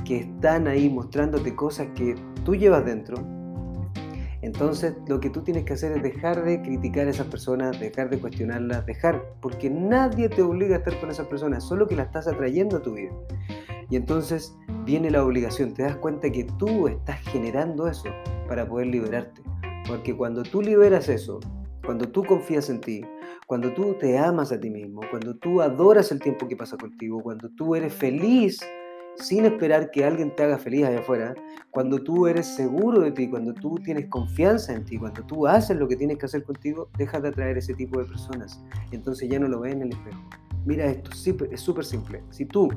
que 0.05 0.21
están 0.21 0.69
ahí 0.69 0.89
mostrándote 0.89 1.55
cosas 1.55 1.89
que 1.95 2.15
tú 2.45 2.55
llevas 2.55 2.85
dentro, 2.85 3.17
entonces 4.43 4.95
lo 5.09 5.21
que 5.21 5.31
tú 5.31 5.41
tienes 5.41 5.65
que 5.65 5.73
hacer 5.73 5.93
es 5.93 6.03
dejar 6.03 6.45
de 6.45 6.61
criticar 6.61 7.07
a 7.07 7.11
esas 7.11 7.27
personas, 7.29 7.81
dejar 7.81 8.11
de 8.11 8.19
cuestionarlas, 8.19 8.85
dejar, 8.85 9.25
porque 9.41 9.71
nadie 9.71 10.29
te 10.29 10.43
obliga 10.43 10.77
a 10.77 10.79
estar 10.79 11.01
con 11.01 11.11
esas 11.11 11.27
personas, 11.29 11.65
solo 11.65 11.89
que 11.89 11.97
las 11.97 12.07
estás 12.09 12.29
atrayendo 12.29 12.77
a 12.77 12.83
tu 12.83 12.93
vida. 12.93 13.13
Y 13.89 13.97
entonces 13.97 14.55
viene 14.85 15.11
la 15.11 15.25
obligación, 15.25 15.73
te 15.73 15.83
das 15.83 15.97
cuenta 15.97 16.31
que 16.31 16.45
tú 16.59 16.89
estás 16.89 17.21
generando 17.21 17.89
eso 17.89 18.11
para 18.47 18.69
poder 18.69 18.89
liberarte. 18.89 19.43
Porque 19.87 20.15
cuando 20.15 20.43
tú 20.43 20.61
liberas 20.61 21.09
eso, 21.09 21.41
cuando 21.85 22.09
tú 22.09 22.25
confías 22.25 22.71
en 22.71 22.81
ti, 22.81 23.05
cuando 23.47 23.73
tú 23.73 23.95
te 23.95 24.19
amas 24.19 24.53
a 24.53 24.61
ti 24.61 24.71
mismo, 24.71 25.03
cuando 25.11 25.37
tú 25.37 25.61
adoras 25.61 26.11
el 26.13 26.21
tiempo 26.21 26.49
que 26.49 26.57
pasa 26.57 26.77
contigo, 26.77 27.23
cuando 27.23 27.49
tú 27.51 27.75
eres 27.75 27.93
feliz 27.93 28.61
sin 29.17 29.45
esperar 29.45 29.91
que 29.91 30.05
alguien 30.05 30.35
te 30.35 30.43
haga 30.43 30.59
feliz 30.59 30.85
allá 30.85 30.99
afuera, 30.99 31.35
cuando 31.71 32.03
tú 32.03 32.27
eres 32.27 32.47
seguro 32.47 33.01
de 33.01 33.13
ti, 33.13 33.29
cuando 33.29 33.55
tú 33.55 33.77
tienes 33.85 34.07
confianza 34.09 34.73
en 34.73 34.85
ti, 34.85 34.99
cuando 34.99 35.23
tú 35.25 35.47
haces 35.47 35.77
lo 35.77 35.87
que 35.87 35.97
tienes 35.97 36.19
que 36.19 36.27
hacer 36.27 36.43
contigo, 36.43 36.89
dejas 36.99 37.23
de 37.23 37.29
atraer 37.29 37.59
ese 37.59 37.75
tipo 37.75 38.01
de 38.01 38.07
personas. 38.07 38.65
Entonces 38.91 39.29
ya 39.29 39.39
no 39.39 39.47
lo 39.47 39.61
ves 39.61 39.75
en 39.75 39.83
el 39.83 39.93
espejo. 39.93 40.21
Mira 40.65 40.87
esto, 40.87 41.11
es 41.51 41.61
súper 41.61 41.85
simple. 41.85 42.23
Si 42.31 42.47
tú 42.47 42.69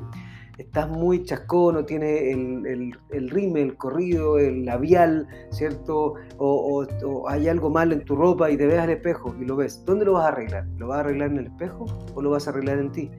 estás 0.58 0.88
muy 0.90 1.24
chascón 1.24 1.76
o 1.76 1.84
tiene 1.84 2.32
el, 2.32 2.66
el, 2.66 2.98
el, 3.10 3.30
rime, 3.30 3.62
el 3.62 3.76
corrido, 3.76 4.38
el 4.38 4.64
labial, 4.64 5.28
¿cierto? 5.50 6.14
O, 6.36 6.84
hay 7.28 7.48
algo 7.48 7.70
mal 7.70 7.92
en 7.92 8.04
tu 8.04 8.16
ropa 8.16 8.50
y 8.50 8.56
te 8.56 8.66
ves 8.66 8.78
al 8.78 8.90
espejo 8.90 9.34
y 9.40 9.44
lo 9.44 9.56
ves. 9.56 9.84
¿Dónde 9.86 10.04
lo 10.04 10.14
vas 10.14 10.24
a 10.24 10.28
arreglar? 10.28 10.66
¿Lo 10.76 10.88
vas 10.88 10.98
a 10.98 11.00
arreglar 11.00 11.30
en 11.30 11.38
el 11.38 11.46
espejo 11.46 11.86
o 12.14 12.20
lo 12.20 12.30
vas 12.30 12.46
a 12.48 12.50
arreglar 12.50 12.78
en 12.78 12.90
ti? 12.90 13.10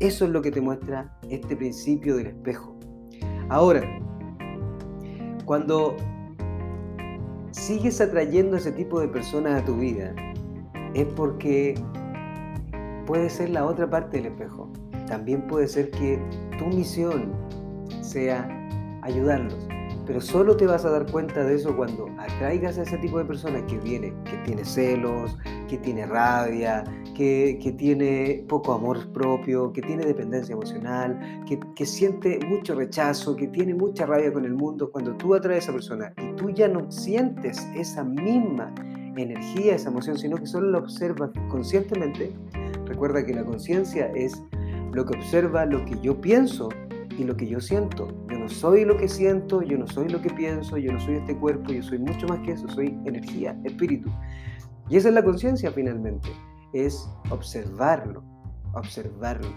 Eso 0.00 0.24
es 0.24 0.30
lo 0.30 0.40
que 0.42 0.50
te 0.50 0.60
muestra 0.60 1.14
este 1.30 1.54
principio 1.54 2.16
del 2.16 2.28
espejo. 2.28 2.78
Ahora, 3.50 3.82
cuando 5.44 5.96
sigues 7.50 8.00
atrayendo 8.00 8.56
ese 8.56 8.72
tipo 8.72 9.00
de 9.00 9.08
personas 9.08 9.62
a 9.62 9.64
tu 9.64 9.76
vida, 9.76 10.14
es 10.94 11.06
porque 11.14 11.74
puede 13.06 13.28
ser 13.28 13.50
la 13.50 13.66
otra 13.66 13.88
parte 13.88 14.16
del 14.16 14.26
espejo. 14.26 14.72
También 15.06 15.46
puede 15.46 15.68
ser 15.68 15.90
que 15.90 16.20
tu 16.58 16.66
misión 16.66 17.32
sea 18.00 18.48
ayudarlos. 19.02 19.68
Pero 20.06 20.20
solo 20.20 20.56
te 20.56 20.66
vas 20.66 20.84
a 20.84 20.90
dar 20.90 21.10
cuenta 21.10 21.42
de 21.42 21.56
eso 21.56 21.76
cuando 21.76 22.06
atraigas 22.18 22.78
a 22.78 22.82
ese 22.82 22.96
tipo 22.98 23.18
de 23.18 23.24
personas 23.24 23.62
que 23.62 23.76
viene, 23.78 24.14
que 24.24 24.36
tiene 24.44 24.64
celos, 24.64 25.36
que 25.68 25.78
tiene 25.78 26.06
rabia, 26.06 26.84
que, 27.16 27.74
tiene 27.76 28.44
poco 28.48 28.72
amor 28.72 29.10
propio, 29.12 29.72
que 29.72 29.82
tiene 29.82 30.04
dependencia 30.04 30.52
emocional, 30.52 31.42
que, 31.48 31.58
que, 31.74 31.84
siente 31.84 32.38
mucho 32.46 32.76
rechazo, 32.76 33.34
que 33.34 33.48
tiene 33.48 33.74
mucha 33.74 34.06
rabia 34.06 34.32
con 34.32 34.44
el 34.44 34.54
mundo. 34.54 34.90
Cuando 34.92 35.16
tú 35.16 35.34
atraes 35.34 35.64
a 35.64 35.64
esa 35.64 35.72
persona 35.72 36.12
y 36.18 36.36
tú 36.36 36.50
ya 36.50 36.68
no 36.68 36.90
sientes 36.92 37.66
esa 37.74 38.04
misma 38.04 38.72
energía, 39.16 39.74
esa 39.74 39.88
emoción, 39.88 40.18
sino 40.18 40.36
que 40.36 40.46
solo 40.46 40.70
la 40.70 40.78
observas 40.78 41.30
conscientemente, 41.48 42.32
recuerda 42.84 43.24
que 43.24 43.34
la 43.34 43.44
conciencia 43.44 44.06
es 44.14 44.40
lo 44.96 45.04
que 45.04 45.14
observa 45.14 45.66
lo 45.66 45.84
que 45.84 46.00
yo 46.00 46.18
pienso 46.22 46.70
y 47.18 47.24
lo 47.24 47.36
que 47.36 47.46
yo 47.46 47.60
siento. 47.60 48.08
Yo 48.30 48.38
no 48.38 48.48
soy 48.48 48.86
lo 48.86 48.96
que 48.96 49.08
siento, 49.08 49.60
yo 49.60 49.76
no 49.76 49.86
soy 49.86 50.08
lo 50.08 50.22
que 50.22 50.30
pienso, 50.30 50.78
yo 50.78 50.90
no 50.90 50.98
soy 50.98 51.16
este 51.16 51.36
cuerpo, 51.36 51.70
yo 51.70 51.82
soy 51.82 51.98
mucho 51.98 52.26
más 52.26 52.40
que 52.40 52.52
eso, 52.52 52.66
soy 52.68 52.98
energía, 53.04 53.54
espíritu. 53.64 54.10
Y 54.88 54.96
esa 54.96 55.08
es 55.10 55.14
la 55.14 55.22
conciencia 55.22 55.70
finalmente, 55.70 56.30
es 56.72 57.06
observarlo, 57.28 58.24
observarlo. 58.72 59.48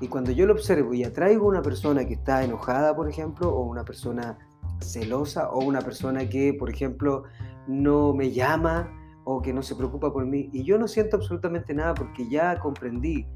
Y 0.00 0.06
cuando 0.06 0.30
yo 0.30 0.46
lo 0.46 0.52
observo 0.52 0.94
y 0.94 1.02
atraigo 1.02 1.46
a 1.46 1.48
una 1.48 1.62
persona 1.62 2.06
que 2.06 2.14
está 2.14 2.44
enojada, 2.44 2.94
por 2.94 3.08
ejemplo, 3.08 3.48
o 3.48 3.62
una 3.62 3.84
persona 3.84 4.38
celosa, 4.80 5.50
o 5.50 5.58
una 5.64 5.80
persona 5.80 6.28
que, 6.28 6.54
por 6.54 6.70
ejemplo, 6.70 7.24
no 7.66 8.14
me 8.14 8.30
llama 8.30 8.94
o 9.24 9.42
que 9.42 9.52
no 9.52 9.60
se 9.62 9.74
preocupa 9.74 10.12
por 10.12 10.24
mí, 10.24 10.48
y 10.52 10.62
yo 10.62 10.78
no 10.78 10.86
siento 10.86 11.16
absolutamente 11.16 11.74
nada 11.74 11.94
porque 11.94 12.28
ya 12.28 12.60
comprendí 12.60 13.26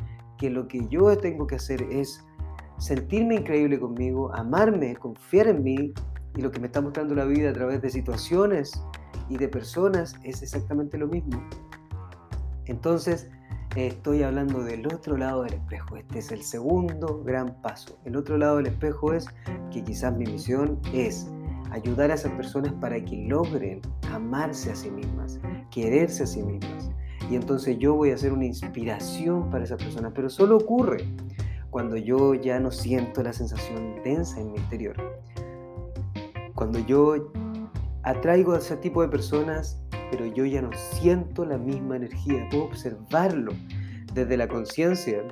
que 0.43 0.51
lo 0.51 0.67
que 0.67 0.89
yo 0.89 1.17
tengo 1.17 1.47
que 1.47 1.55
hacer 1.55 1.87
es 1.93 2.21
sentirme 2.77 3.37
increíble 3.37 3.79
conmigo, 3.79 4.35
amarme, 4.35 4.97
confiar 4.97 5.47
en 5.47 5.63
mí, 5.63 5.95
y 6.37 6.41
lo 6.41 6.51
que 6.51 6.59
me 6.59 6.67
está 6.67 6.81
mostrando 6.81 7.15
la 7.15 7.27
vida 7.27 7.51
a 7.51 7.53
través 7.53 7.81
de 7.81 7.89
situaciones 7.89 8.73
y 9.29 9.37
de 9.37 9.47
personas 9.47 10.17
es 10.25 10.43
exactamente 10.43 10.99
lo 10.99 11.07
mismo. 11.07 11.41
Entonces, 12.65 13.31
estoy 13.77 14.25
hablando 14.25 14.65
del 14.65 14.85
otro 14.93 15.17
lado 15.17 15.45
del 15.45 15.55
espejo. 15.55 15.97
Este 15.97 16.19
es 16.19 16.33
el 16.33 16.43
segundo 16.43 17.23
gran 17.23 17.63
paso. 17.63 17.97
El 18.05 18.17
otro 18.17 18.37
lado 18.37 18.57
del 18.57 18.67
espejo 18.67 19.13
es 19.13 19.27
que 19.71 19.85
quizás 19.85 20.17
mi 20.17 20.25
misión 20.25 20.81
es 20.93 21.31
ayudar 21.71 22.11
a 22.11 22.15
esas 22.15 22.33
personas 22.33 22.73
para 22.81 23.01
que 23.05 23.29
logren 23.29 23.81
amarse 24.11 24.73
a 24.73 24.75
sí 24.75 24.91
mismas, 24.91 25.39
quererse 25.71 26.25
a 26.25 26.27
sí 26.27 26.43
mismas. 26.43 26.91
Y 27.33 27.37
entonces 27.37 27.79
yo 27.79 27.95
voy 27.95 28.11
a 28.11 28.19
ser 28.19 28.31
una 28.31 28.45
inspiración 28.45 29.49
para 29.49 29.65
esa 29.65 29.79
persona, 29.79 30.13
pero 30.15 30.29
solo 30.29 30.59
ocurre 30.59 30.99
cuando 31.71 31.97
yo 31.97 32.35
ya 32.35 32.61
no 32.61 32.71
siento 32.71 33.23
la 33.23 33.33
sensación 33.33 34.03
densa 34.05 34.39
en 34.39 34.53
mi 34.53 34.59
interior. 34.59 34.97
Cuando 36.55 36.79
yo 36.81 37.33
atraigo 38.03 38.53
a 38.53 38.59
ese 38.59 38.77
tipo 38.77 39.01
de 39.01 39.09
personas, 39.09 39.83
pero 40.11 40.27
yo 40.27 40.45
ya 40.45 40.61
no 40.61 40.69
siento 40.75 41.47
la 41.47 41.57
misma 41.57 41.97
energía, 41.97 42.47
puedo 42.51 42.65
observarlo 42.65 43.55
desde 44.13 44.37
la 44.37 44.47
conciencia 44.47 45.25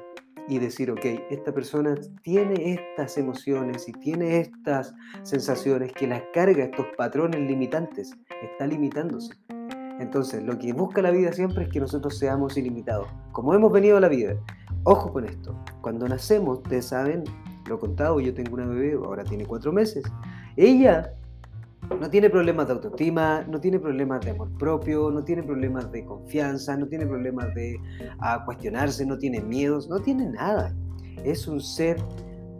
y 0.48 0.58
decir, 0.58 0.90
ok, 0.90 1.04
esta 1.28 1.52
persona 1.52 1.96
tiene 2.22 2.72
estas 2.72 3.18
emociones 3.18 3.86
y 3.90 3.92
tiene 3.92 4.40
estas 4.40 4.94
sensaciones 5.22 5.92
que 5.92 6.06
las 6.06 6.22
carga, 6.32 6.64
estos 6.64 6.86
patrones 6.96 7.42
limitantes, 7.42 8.14
está 8.42 8.66
limitándose. 8.66 9.34
Entonces, 10.00 10.42
lo 10.42 10.58
que 10.58 10.72
busca 10.72 11.02
la 11.02 11.10
vida 11.10 11.30
siempre 11.30 11.64
es 11.64 11.68
que 11.68 11.78
nosotros 11.78 12.16
seamos 12.16 12.56
ilimitados, 12.56 13.06
como 13.32 13.54
hemos 13.54 13.70
venido 13.70 13.98
a 13.98 14.00
la 14.00 14.08
vida. 14.08 14.34
Ojo 14.84 15.12
con 15.12 15.26
esto, 15.26 15.54
cuando 15.82 16.08
nacemos, 16.08 16.60
ustedes 16.60 16.86
saben, 16.86 17.24
lo 17.68 17.74
he 17.74 17.78
contado, 17.78 18.18
yo 18.18 18.32
tengo 18.32 18.54
una 18.54 18.66
bebé, 18.66 18.94
ahora 18.94 19.24
tiene 19.24 19.44
cuatro 19.44 19.72
meses, 19.72 20.02
ella 20.56 21.12
no 22.00 22.08
tiene 22.08 22.30
problemas 22.30 22.66
de 22.66 22.72
autoestima, 22.72 23.44
no 23.46 23.60
tiene 23.60 23.78
problemas 23.78 24.24
de 24.24 24.30
amor 24.30 24.50
propio, 24.56 25.10
no 25.10 25.22
tiene 25.22 25.42
problemas 25.42 25.92
de 25.92 26.02
confianza, 26.06 26.78
no 26.78 26.86
tiene 26.86 27.06
problemas 27.06 27.54
de 27.54 27.76
ah, 28.20 28.42
cuestionarse, 28.46 29.04
no 29.04 29.18
tiene 29.18 29.42
miedos, 29.42 29.86
no 29.90 30.00
tiene 30.00 30.30
nada. 30.30 30.74
Es 31.24 31.46
un 31.46 31.60
ser 31.60 31.98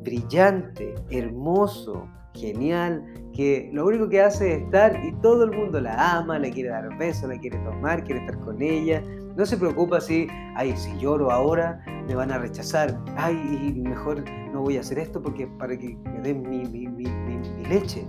brillante, 0.02 0.94
hermoso, 1.08 2.06
genial, 2.34 3.04
que 3.32 3.70
lo 3.72 3.86
único 3.86 4.08
que 4.08 4.20
hace 4.20 4.54
es 4.54 4.62
estar 4.62 4.98
y 5.04 5.12
todo 5.20 5.44
el 5.44 5.52
mundo 5.52 5.80
la 5.80 6.18
ama, 6.18 6.38
le 6.38 6.50
quiere 6.50 6.70
dar 6.70 6.96
besos, 6.98 7.28
la 7.28 7.38
quiere 7.38 7.58
tomar, 7.58 8.04
quiere 8.04 8.20
estar 8.20 8.38
con 8.40 8.60
ella. 8.60 9.02
No 9.36 9.46
se 9.46 9.56
preocupa 9.56 10.00
si, 10.00 10.26
ay, 10.56 10.76
si 10.76 10.96
lloro 10.98 11.30
ahora 11.30 11.82
me 12.06 12.14
van 12.14 12.32
a 12.32 12.38
rechazar, 12.38 12.98
ay, 13.16 13.34
mejor 13.76 14.24
no 14.52 14.62
voy 14.62 14.76
a 14.76 14.80
hacer 14.80 14.98
esto 14.98 15.22
porque 15.22 15.46
para 15.46 15.78
que 15.78 15.96
me 16.04 16.20
den 16.20 16.42
mi, 16.42 16.64
mi, 16.64 16.86
mi 16.88 17.64
leche 17.66 18.04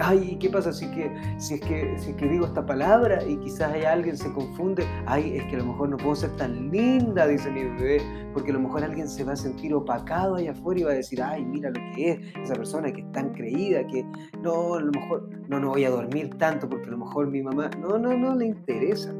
ay, 0.00 0.36
¿qué 0.40 0.48
pasa 0.48 0.72
si, 0.72 0.90
que, 0.90 1.12
si, 1.38 1.54
es 1.54 1.60
que, 1.60 1.94
si 1.98 2.12
que 2.14 2.28
digo 2.28 2.46
esta 2.46 2.64
palabra 2.64 3.22
y 3.26 3.36
quizás 3.36 3.72
hay 3.72 3.84
alguien 3.84 4.16
se 4.16 4.32
confunde? 4.32 4.84
Ay, 5.06 5.36
es 5.36 5.44
que 5.44 5.56
a 5.56 5.58
lo 5.58 5.66
mejor 5.66 5.90
no 5.90 5.96
puedo 5.96 6.16
ser 6.16 6.30
tan 6.36 6.70
linda, 6.70 7.26
dice 7.26 7.50
mi 7.50 7.64
bebé, 7.64 8.02
porque 8.32 8.50
a 8.50 8.54
lo 8.54 8.60
mejor 8.60 8.84
alguien 8.84 9.08
se 9.08 9.24
va 9.24 9.32
a 9.32 9.36
sentir 9.36 9.74
opacado 9.74 10.36
allá 10.36 10.52
afuera 10.52 10.80
y 10.80 10.84
va 10.84 10.90
a 10.90 10.94
decir, 10.94 11.22
ay, 11.22 11.44
mira 11.44 11.70
lo 11.70 11.80
que 11.94 12.12
es 12.12 12.18
esa 12.42 12.54
persona 12.54 12.92
que 12.92 13.00
es 13.00 13.12
tan 13.12 13.32
creída, 13.32 13.86
que 13.86 14.04
no, 14.42 14.74
a 14.74 14.80
lo 14.80 14.90
mejor 14.92 15.28
no, 15.48 15.60
no 15.60 15.70
voy 15.70 15.84
a 15.84 15.90
dormir 15.90 16.30
tanto 16.38 16.68
porque 16.68 16.88
a 16.88 16.90
lo 16.90 16.98
mejor 16.98 17.28
mi 17.28 17.42
mamá, 17.42 17.70
no, 17.78 17.98
no, 17.98 18.16
no 18.16 18.34
le 18.34 18.46
interesa. 18.46 19.14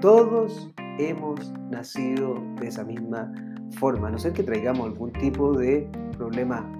Todos 0.00 0.70
hemos 0.98 1.52
nacido 1.70 2.42
de 2.60 2.68
esa 2.68 2.84
misma 2.84 3.32
forma, 3.78 4.08
a 4.08 4.10
no 4.10 4.18
ser 4.18 4.32
que 4.32 4.42
traigamos 4.42 4.86
algún 4.86 5.12
tipo 5.12 5.52
de 5.52 5.88
problema 6.16 6.77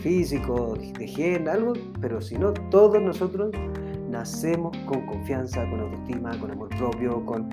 físico, 0.00 0.74
de 0.98 1.06
gen, 1.06 1.48
algo, 1.48 1.72
pero 2.00 2.20
si 2.20 2.36
no, 2.36 2.52
todos 2.70 3.00
nosotros 3.00 3.50
nacemos 4.08 4.76
con 4.86 5.06
confianza, 5.06 5.68
con 5.70 5.80
autoestima, 5.80 6.38
con 6.38 6.50
amor 6.50 6.68
propio, 6.76 7.24
con 7.24 7.48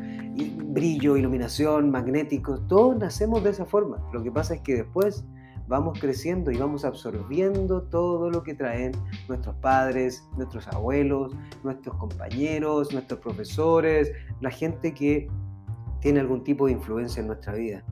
brillo, 0.73 1.15
iluminación, 1.15 1.89
magnético, 1.89 2.59
todos 2.61 2.97
nacemos 2.97 3.43
de 3.43 3.51
esa 3.51 3.65
forma. 3.65 3.97
Lo 4.13 4.21
que 4.23 4.31
pasa 4.31 4.55
es 4.55 4.61
que 4.61 4.75
después 4.75 5.23
vamos 5.67 5.99
creciendo 5.99 6.51
y 6.51 6.57
vamos 6.57 6.83
absorbiendo 6.83 7.83
todo 7.83 8.29
lo 8.29 8.43
que 8.43 8.55
traen 8.55 8.91
nuestros 9.27 9.55
padres, 9.57 10.27
nuestros 10.35 10.67
abuelos, 10.67 11.33
nuestros 11.63 11.95
compañeros, 11.97 12.91
nuestros 12.91 13.19
profesores, 13.19 14.11
la 14.41 14.49
gente 14.49 14.93
que 14.93 15.29
tiene 16.01 16.19
algún 16.21 16.43
tipo 16.43 16.65
de 16.65 16.73
influencia 16.73 17.21
en 17.21 17.27
nuestra 17.27 17.53
vida. 17.53 17.83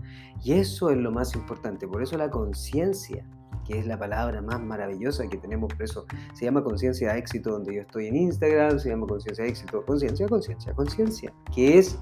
Y 0.44 0.54
eso 0.54 0.90
es 0.90 0.98
lo 0.98 1.12
más 1.12 1.36
importante, 1.36 1.88
por 1.88 2.02
eso 2.02 2.18
la 2.18 2.30
conciencia 2.30 3.26
que 3.68 3.80
es 3.80 3.86
la 3.86 4.00
palabra 4.00 4.42
más 4.42 4.62
maravillosa 4.62 5.28
que 5.28 5.38
tenemos 5.38 5.74
por 5.74 5.84
eso 5.84 6.06
se 6.34 6.46
llama 6.46 6.64
conciencia 6.64 7.14
de 7.14 7.20
éxito 7.20 7.52
donde 7.52 7.76
yo 7.76 7.82
estoy 7.82 8.08
en 8.08 8.16
Instagram, 8.16 8.80
se 8.80 8.90
llama 8.90 9.08
conciencia 9.08 9.44
de 9.44 9.50
éxito, 9.50 9.84
conciencia, 9.86 10.28
conciencia, 10.28 10.74
conciencia, 10.74 11.34
que 11.54 11.78
es 11.78 12.00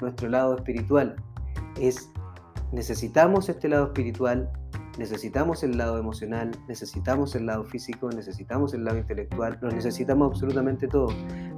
nuestro 0.00 0.28
lado 0.28 0.56
espiritual. 0.56 1.16
Es 1.80 2.10
necesitamos 2.72 3.48
este 3.48 3.68
lado 3.68 3.86
espiritual, 3.86 4.50
necesitamos 4.98 5.62
el 5.62 5.76
lado 5.76 5.98
emocional, 5.98 6.50
necesitamos 6.68 7.34
el 7.34 7.46
lado 7.46 7.64
físico, 7.64 8.10
necesitamos 8.10 8.74
el 8.74 8.84
lado 8.84 8.98
intelectual, 8.98 9.58
lo 9.60 9.70
necesitamos 9.70 10.30
absolutamente 10.32 10.86
todo, 10.86 11.08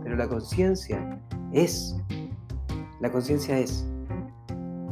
pero 0.03 0.17
la 0.17 0.29
conciencia 0.29 1.21
es 1.53 1.97
la 3.01 3.11
conciencia 3.11 3.59
es 3.59 3.87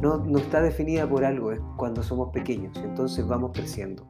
no, 0.01 0.17
no 0.17 0.39
está 0.39 0.61
definida 0.61 1.07
por 1.07 1.25
algo, 1.25 1.51
es 1.51 1.59
cuando 1.77 2.01
somos 2.01 2.31
pequeños, 2.31 2.75
entonces 2.77 3.27
vamos 3.27 3.51
creciendo. 3.53 4.07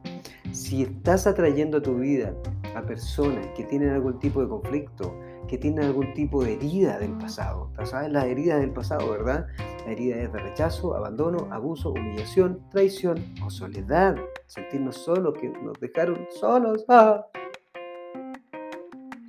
Si 0.52 0.82
estás 0.82 1.26
atrayendo 1.26 1.78
a 1.78 1.82
tu 1.82 1.96
vida 1.96 2.34
a 2.74 2.82
personas 2.82 3.46
que 3.56 3.64
tienen 3.64 3.90
algún 3.90 4.18
tipo 4.18 4.42
de 4.42 4.48
conflicto, 4.48 5.14
que 5.46 5.58
tienen 5.58 5.84
algún 5.84 6.12
tipo 6.14 6.44
de 6.44 6.54
herida 6.54 6.98
del 6.98 7.12
pasado, 7.18 7.70
¿sabes 7.84 8.10
las 8.10 8.24
heridas 8.24 8.60
del 8.60 8.72
pasado, 8.72 9.10
verdad? 9.10 9.46
La 9.86 9.92
herida 9.92 10.16
es 10.16 10.32
de 10.32 10.38
rechazo, 10.38 10.94
abandono, 10.96 11.48
abuso, 11.52 11.92
humillación, 11.92 12.60
traición 12.70 13.24
o 13.44 13.50
soledad, 13.50 14.16
sentirnos 14.46 14.96
solos, 14.96 15.34
que 15.40 15.48
nos 15.48 15.78
dejaron 15.80 16.26
solos. 16.40 16.84
¡ah! 16.88 17.26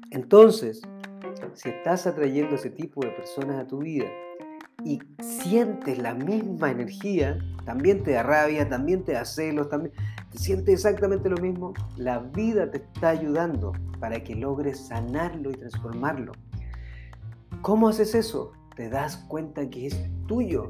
Entonces, 0.10 0.82
si 1.54 1.70
estás 1.70 2.08
atrayendo 2.08 2.56
ese 2.56 2.72
tipo 2.72 3.02
de 3.02 3.12
personas 3.12 3.60
a 3.60 3.68
tu 3.68 3.80
vida 3.80 4.06
y 4.84 5.00
sientes 5.22 6.00
la 6.00 6.16
misma 6.16 6.72
energía, 6.72 7.38
también 7.64 8.04
te 8.04 8.12
da 8.12 8.24
rabia, 8.24 8.68
también 8.68 9.04
te 9.04 9.14
da 9.14 9.24
celos, 9.24 9.70
también 9.70 9.94
te 10.32 10.38
sientes 10.40 10.74
exactamente 10.74 11.30
lo 11.30 11.38
mismo, 11.38 11.74
la 11.98 12.20
vida 12.20 12.72
te 12.72 12.78
está 12.78 13.10
ayudando 13.10 13.74
para 14.00 14.24
que 14.24 14.34
logres 14.36 14.88
sanarlo 14.88 15.52
y 15.52 15.56
transformarlo. 15.56 16.32
¿Cómo 17.62 17.90
haces 17.90 18.16
eso? 18.16 18.54
Te 18.76 18.90
das 18.90 19.18
cuenta 19.28 19.70
que 19.70 19.88
es 19.88 20.10
tuyo. 20.28 20.70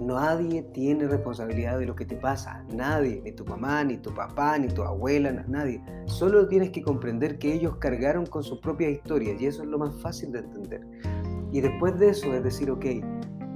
Nadie 0.00 0.62
tiene 0.72 1.06
responsabilidad 1.06 1.78
de 1.78 1.86
lo 1.86 1.94
que 1.94 2.06
te 2.06 2.16
pasa, 2.16 2.64
nadie, 2.72 3.20
ni 3.22 3.32
tu 3.32 3.44
mamá, 3.44 3.84
ni 3.84 3.98
tu 3.98 4.12
papá, 4.12 4.58
ni 4.58 4.68
tu 4.68 4.82
abuela, 4.82 5.30
nadie. 5.46 5.80
Solo 6.06 6.48
tienes 6.48 6.70
que 6.70 6.82
comprender 6.82 7.38
que 7.38 7.52
ellos 7.52 7.76
cargaron 7.76 8.26
con 8.26 8.42
sus 8.42 8.58
propias 8.58 8.90
historias 8.90 9.40
y 9.40 9.46
eso 9.46 9.62
es 9.62 9.68
lo 9.68 9.78
más 9.78 9.94
fácil 10.00 10.32
de 10.32 10.40
entender. 10.40 10.80
Y 11.52 11.60
después 11.60 11.96
de 11.98 12.08
eso 12.08 12.32
es 12.34 12.42
decir, 12.42 12.70
ok, 12.70 12.86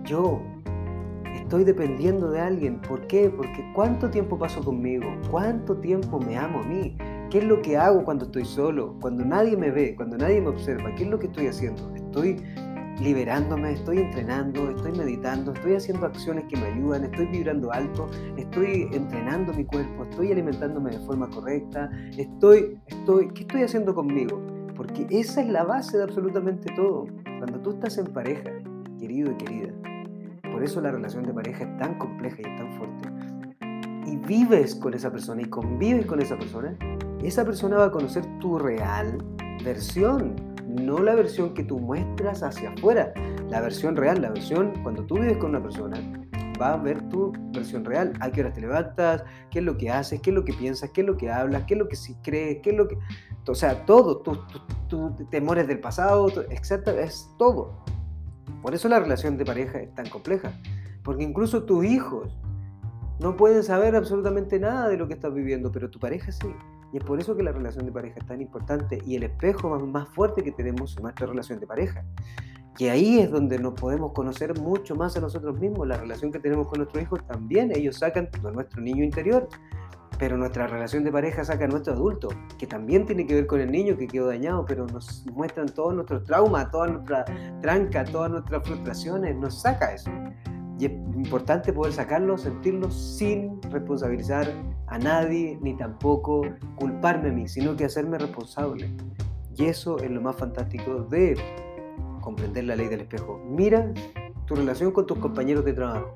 yo 0.05 0.43
estoy 1.47 1.63
dependiendo 1.63 2.29
de 2.29 2.41
alguien. 2.41 2.81
¿Por 2.81 3.07
qué? 3.07 3.31
Porque 3.31 3.65
cuánto 3.73 4.11
tiempo 4.11 4.37
paso 4.37 4.61
conmigo, 4.65 5.07
cuánto 5.31 5.77
tiempo 5.77 6.19
me 6.19 6.37
amo 6.37 6.59
a 6.59 6.63
mí, 6.65 6.97
qué 7.31 7.39
es 7.39 7.45
lo 7.45 7.63
que 7.63 7.77
hago 7.77 8.05
cuando 8.05 8.25
estoy 8.25 8.45
solo, 8.45 8.97
cuando 9.01 9.25
nadie 9.25 9.57
me 9.57 9.71
ve, 9.71 9.95
cuando 9.95 10.19
nadie 10.19 10.41
me 10.41 10.49
observa, 10.49 10.93
qué 10.97 11.05
es 11.05 11.09
lo 11.09 11.21
que 11.21 11.29
estoy 11.29 11.47
haciendo. 11.47 11.95
Estoy 11.95 12.43
liberándome, 13.01 13.75
estoy 13.75 13.99
entrenando, 13.99 14.71
estoy 14.71 14.91
meditando, 14.91 15.53
estoy 15.53 15.75
haciendo 15.75 16.07
acciones 16.07 16.47
que 16.49 16.57
me 16.57 16.67
ayudan, 16.67 17.05
estoy 17.05 17.27
vibrando 17.27 17.71
alto, 17.71 18.11
estoy 18.37 18.89
entrenando 18.93 19.53
mi 19.53 19.65
cuerpo, 19.67 20.03
estoy 20.03 20.33
alimentándome 20.33 20.91
de 20.91 20.99
forma 21.01 21.31
correcta, 21.31 21.91
estoy, 22.17 22.77
estoy, 22.89 23.29
¿qué 23.29 23.43
estoy 23.43 23.63
haciendo 23.63 23.95
conmigo? 23.95 24.43
Porque 24.75 25.07
esa 25.11 25.43
es 25.43 25.49
la 25.49 25.63
base 25.63 25.97
de 25.97 26.03
absolutamente 26.03 26.75
todo. 26.75 27.07
Cuando 27.39 27.61
tú 27.61 27.71
estás 27.71 27.99
en 27.99 28.07
pareja, 28.07 28.51
querido 28.99 29.31
y 29.31 29.37
querida, 29.37 29.76
por 30.57 30.65
eso 30.65 30.81
la 30.81 30.91
relación 30.91 31.23
de 31.23 31.35
pareja 31.35 31.65
es 31.65 31.77
tan 31.77 31.99
compleja 31.99 32.39
y 32.41 32.57
tan 32.57 32.73
fuerte. 32.79 33.11
Y 34.07 34.17
vives 34.17 34.75
con 34.75 34.95
esa 34.95 35.13
persona 35.13 35.43
y 35.43 35.45
convives 35.51 36.07
con 36.07 36.19
esa 36.23 36.39
persona, 36.39 36.75
esa 37.23 37.45
persona 37.45 37.77
va 37.77 37.85
a 37.85 37.91
conocer 37.91 38.25
tu 38.39 38.59
real 38.59 39.19
versión, 39.63 40.35
no 40.67 41.01
la 41.01 41.15
versión 41.15 41.53
que 41.53 41.63
tú 41.63 41.79
muestras 41.79 42.43
hacia 42.43 42.71
afuera, 42.71 43.13
la 43.51 43.61
versión 43.61 43.97
real, 43.97 44.23
la 44.23 44.31
versión 44.31 44.73
cuando 44.83 45.05
tú 45.05 45.17
vives 45.17 45.37
con 45.37 45.51
una 45.51 45.63
persona, 45.63 45.99
va 46.59 46.73
a 46.73 46.77
ver 46.79 47.07
tu 47.11 47.35
versión 47.53 47.85
real. 47.85 48.15
¿A 48.21 48.31
qué 48.31 48.41
horas 48.41 48.55
te 48.55 48.63
levantas? 48.63 49.25
¿Qué 49.51 49.59
es 49.59 49.65
lo 49.67 49.77
que 49.77 49.91
haces? 49.91 50.23
¿Qué 50.23 50.31
es 50.31 50.35
lo 50.37 50.47
que 50.47 50.55
piensas? 50.55 50.89
¿Qué 50.95 51.03
es 51.03 51.07
lo 51.07 51.19
que 51.19 51.31
hablas? 51.31 51.65
¿Qué 51.65 51.75
es 51.75 51.81
lo 51.81 51.87
que 51.87 51.97
sí 51.97 52.17
crees? 52.23 52.61
¿Qué 52.63 52.71
es 52.71 52.77
lo 52.79 52.89
que...? 52.89 52.97
O 53.47 53.55
sea, 53.55 53.85
todo, 53.85 54.23
tus 54.89 55.29
temores 55.29 55.69
del 55.69 55.81
pasado, 55.81 56.29
exacto, 56.49 56.93
es 56.93 57.31
todo. 57.37 57.85
Por 58.63 58.75
eso 58.75 58.89
la 58.89 59.01
relación 59.01 59.37
de 59.37 59.45
pareja 59.45 59.81
es 59.81 59.95
tan 59.95 60.09
compleja. 60.09 60.53
Porque 61.03 61.23
incluso 61.23 61.65
tus 61.65 61.85
hijos 61.85 62.37
no 63.21 63.37
pueden 63.37 63.63
saber 63.63 63.97
absolutamente 63.97 64.59
nada 64.59 64.89
de 64.89 64.97
lo 64.97 65.09
que 65.09 65.15
estás 65.15 65.33
viviendo, 65.33 65.73
pero 65.73 65.91
tu 65.91 65.99
pareja 65.99 66.33
sí. 66.33 66.49
Y 66.93 66.99
es 66.99 67.05
por 67.05 67.21
eso 67.21 67.37
que 67.37 67.43
la 67.43 67.53
relación 67.53 67.87
de 67.87 67.93
pareja 67.93 68.21
es 68.21 68.27
tan 68.27 68.41
importante 68.41 69.01
y 69.07 69.17
el 69.17 69.25
espejo 69.25 69.79
más 69.79 70.09
fuerte 70.09 70.43
que 70.43 70.53
tenemos 70.53 70.97
es 70.97 71.03
nuestra 71.03 71.27
relación 71.27 71.61
de 71.61 71.67
pareja. 71.67 72.05
Y 72.79 72.89
ahí 72.89 73.21
es 73.21 73.31
donde 73.31 73.59
nos 73.59 73.73
podemos 73.75 74.13
conocer 74.13 74.59
mucho 74.61 74.95
más 74.95 75.17
a 75.17 75.21
nosotros 75.21 75.59
mismos. 75.59 75.89
La 75.89 75.97
relación 75.97 76.31
que 76.31 76.39
tenemos 76.39 76.69
con 76.69 76.79
nuestros 76.79 77.03
hijos 77.03 77.27
también, 77.27 77.73
ellos 77.75 77.97
sacan 77.97 78.29
de 78.31 78.53
nuestro 78.53 78.83
niño 78.83 79.03
interior, 79.03 79.49
pero 80.19 80.37
nuestra 80.37 80.67
relación 80.67 81.05
de 81.05 81.13
pareja 81.13 81.45
saca 81.45 81.65
a 81.65 81.69
nuestro 81.69 81.93
adulto, 81.93 82.29
que 82.59 82.67
también 82.67 83.07
tiene 83.07 83.27
que 83.27 83.35
ver 83.35 83.47
con 83.47 83.61
el 83.61 83.71
niño 83.71 83.97
que 83.97 84.07
quedó 84.07 84.29
dañado, 84.29 84.65
pero 84.67 84.87
nos 84.87 85.27
muestran 85.33 85.69
todos 85.69 85.95
nuestros 85.95 86.25
traumas, 86.25 86.71
toda 86.71 86.89
nuestra 86.89 87.25
tranca, 87.61 88.05
todas 88.05 88.31
nuestras 88.31 88.67
frustraciones, 88.67 89.37
nos 89.37 89.61
saca 89.61 89.93
eso. 89.93 90.11
Y 90.79 90.87
es 90.87 90.93
importante 90.93 91.73
poder 91.73 91.93
sacarlo, 91.93 92.37
sentirlo 92.37 92.91
sin 92.91 93.61
responsabilizar 93.71 94.53
a 94.87 94.99
nadie, 94.99 95.59
ni 95.63 95.75
tampoco 95.75 96.43
culparme 96.77 97.31
a 97.31 97.33
mí, 97.33 97.49
sino 97.49 97.77
que 97.77 97.85
hacerme 97.85 98.19
responsable. 98.19 98.91
Y 99.57 99.65
eso 99.65 99.99
es 99.99 100.11
lo 100.11 100.21
más 100.21 100.37
fantástico 100.37 101.05
de 101.11 101.37
comprender 102.21 102.65
la 102.65 102.77
ley 102.77 102.89
del 102.89 103.01
espejo. 103.01 103.41
Mira 103.49 103.91
tu 104.47 104.55
relación 104.55 104.93
con 104.93 105.07
tus 105.07 105.19
compañeros 105.19 105.65
de 105.65 105.73
trabajo. 105.73 106.15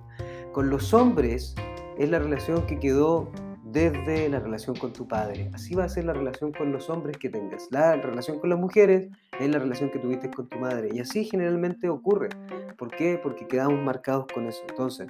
Con 0.53 0.69
los 0.69 0.93
hombres 0.93 1.55
es 1.99 2.11
la 2.11 2.19
relación 2.19 2.67
que 2.67 2.79
quedó 2.79 3.31
desde 3.73 4.29
la 4.29 4.41
relación 4.41 4.77
con 4.77 4.93
tu 4.93 5.07
padre. 5.07 5.51
Así 5.55 5.75
va 5.75 5.85
a 5.85 5.89
ser 5.89 6.05
la 6.05 6.13
relación 6.13 6.53
con 6.53 6.73
los 6.73 6.91
hombres 6.91 7.17
que 7.19 7.29
tengas. 7.29 7.69
La 7.71 7.97
relación 7.97 8.39
con 8.39 8.51
las 8.51 8.59
mujeres 8.59 9.09
es 9.39 9.49
la 9.49 9.59
relación 9.59 9.91
que 9.91 9.99
tuviste 9.99 10.31
con 10.31 10.49
tu 10.49 10.59
madre. 10.59 10.89
Y 10.93 11.01
así 11.01 11.25
generalmente 11.25 11.89
ocurre. 11.89 12.31
¿Por 12.77 12.91
qué? 12.91 13.19
Porque 13.23 13.47
quedamos 13.47 13.83
marcados 13.83 14.27
con 14.33 14.47
eso. 14.47 14.63
Entonces, 14.69 15.09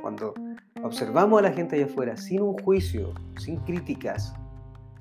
cuando 0.00 0.34
observamos 0.82 1.38
a 1.40 1.42
la 1.42 1.52
gente 1.52 1.76
allá 1.76 1.86
afuera 1.86 2.16
sin 2.16 2.40
un 2.40 2.56
juicio, 2.58 3.12
sin 3.38 3.56
críticas, 3.60 4.34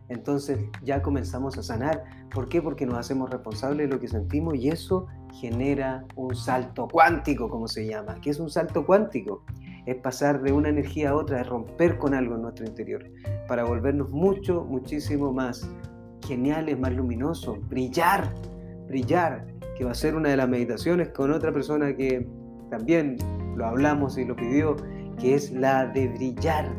entonces 0.10 0.60
ya 0.84 1.02
comenzamos 1.02 1.58
a 1.58 1.64
sanar. 1.64 2.04
¿Por 2.34 2.50
qué? 2.50 2.62
Porque 2.62 2.86
nos 2.86 2.98
hacemos 2.98 3.30
responsables 3.30 3.88
de 3.88 3.96
lo 3.96 4.00
que 4.02 4.08
sentimos 4.08 4.56
y 4.56 4.70
eso 4.70 5.08
genera 5.40 6.06
un 6.16 6.36
salto 6.36 6.88
cuántico, 6.88 7.48
como 7.48 7.68
se 7.68 7.86
llama. 7.88 8.20
¿Qué 8.22 8.32
es 8.32 8.40
un 8.40 8.50
salto 8.50 8.86
cuántico? 8.86 9.44
Es 9.86 9.96
pasar 9.98 10.42
de 10.42 10.52
una 10.52 10.70
energía 10.70 11.12
a 11.12 11.16
otra, 11.16 11.42
es 11.42 11.48
romper 11.48 11.98
con 11.98 12.14
algo 12.14 12.36
en 12.36 12.44
nuestro 12.44 12.66
interior, 12.66 13.04
para 13.48 13.64
volvernos 13.64 14.10
mucho, 14.10 14.66
muchísimo 14.66 15.34
más 15.34 15.70
geniales, 16.28 16.80
más 16.80 16.94
luminosos, 16.94 17.58
brillar, 17.68 18.34
brillar, 18.88 19.48
que 19.78 19.86
va 19.86 19.92
a 19.92 19.96
ser 19.96 20.16
una 20.16 20.30
de 20.30 20.38
las 20.38 20.50
meditaciones 20.50 21.10
con 21.10 21.32
otra 21.32 21.52
persona 21.52 21.96
que 21.96 22.28
también 22.70 23.18
lo 23.56 23.66
hablamos 23.66 24.18
y 24.18 24.26
lo 24.26 24.36
pidió, 24.36 24.76
que 25.20 25.36
es 25.36 25.52
la 25.52 25.88
de 25.88 26.08
brillar. 26.10 26.70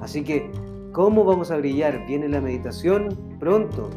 Así 0.00 0.24
que 0.24 0.50
¿Cómo 0.96 1.24
vamos 1.24 1.50
a 1.50 1.58
brillar? 1.58 2.06
Viene 2.06 2.26
la 2.26 2.40
meditación 2.40 3.10
pronto. 3.38 3.90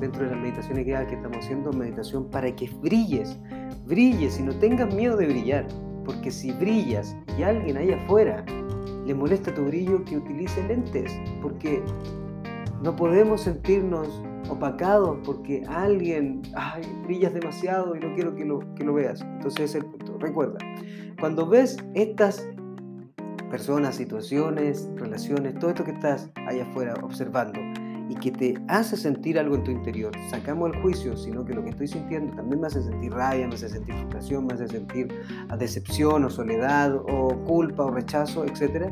Dentro 0.00 0.24
de 0.24 0.30
las 0.30 0.40
meditaciones 0.40 0.86
que, 0.86 1.14
estamos 1.14 1.36
haciendo, 1.36 1.70
meditación 1.70 2.30
para 2.30 2.56
que 2.56 2.70
brilles. 2.80 3.38
Brilles 3.84 4.40
y 4.40 4.44
no 4.44 4.54
tengas 4.54 4.94
miedo 4.94 5.18
de 5.18 5.26
brillar. 5.26 5.66
Porque 6.02 6.30
si 6.30 6.50
brillas 6.52 7.14
alguien 7.42 7.76
ahí 7.76 7.92
afuera 7.92 8.44
le 9.06 9.14
molesta 9.14 9.52
tu 9.54 9.64
brillo, 9.64 10.04
que 10.04 10.16
utilice 10.16 10.66
lentes. 10.68 11.12
Porque 11.42 11.82
no 12.82 12.94
podemos 12.96 13.42
sentirnos 13.42 14.22
opacados 14.48 15.18
porque 15.24 15.62
alguien, 15.68 16.42
brillas 17.04 17.32
demasiado 17.32 17.94
y 17.94 18.00
no 18.00 18.14
quiero 18.14 18.34
que 18.34 18.44
lo, 18.44 18.94
veas. 18.94 19.20
Entonces. 19.22 19.78
Recuerda, 20.18 20.58
cuando 21.18 21.48
ves 21.48 21.78
estas 21.94 22.46
personas, 23.50 23.94
situaciones, 23.96 24.90
relaciones, 24.96 25.58
todo 25.58 25.70
esto 25.70 25.82
que 25.82 25.92
estás 25.92 26.30
allá 26.46 26.64
afuera 26.64 26.92
observando 27.02 27.58
y 28.10 28.16
que 28.16 28.32
te 28.32 28.54
hace 28.66 28.96
sentir 28.96 29.38
algo 29.38 29.54
en 29.54 29.62
tu 29.62 29.70
interior. 29.70 30.12
Sacamos 30.28 30.74
el 30.74 30.82
juicio, 30.82 31.16
sino 31.16 31.44
que 31.44 31.54
lo 31.54 31.62
que 31.62 31.70
estoy 31.70 31.86
sintiendo 31.86 32.34
también 32.34 32.60
me 32.60 32.66
hace 32.66 32.82
sentir 32.82 33.12
rabia, 33.12 33.46
me 33.46 33.54
hace 33.54 33.68
sentir 33.68 33.94
frustración, 33.94 34.46
me 34.46 34.54
hace 34.54 34.66
sentir 34.66 35.14
decepción 35.56 36.24
o 36.24 36.30
soledad 36.30 36.96
o 36.96 37.28
culpa 37.44 37.84
o 37.84 37.90
rechazo, 37.90 38.44
etc. 38.44 38.90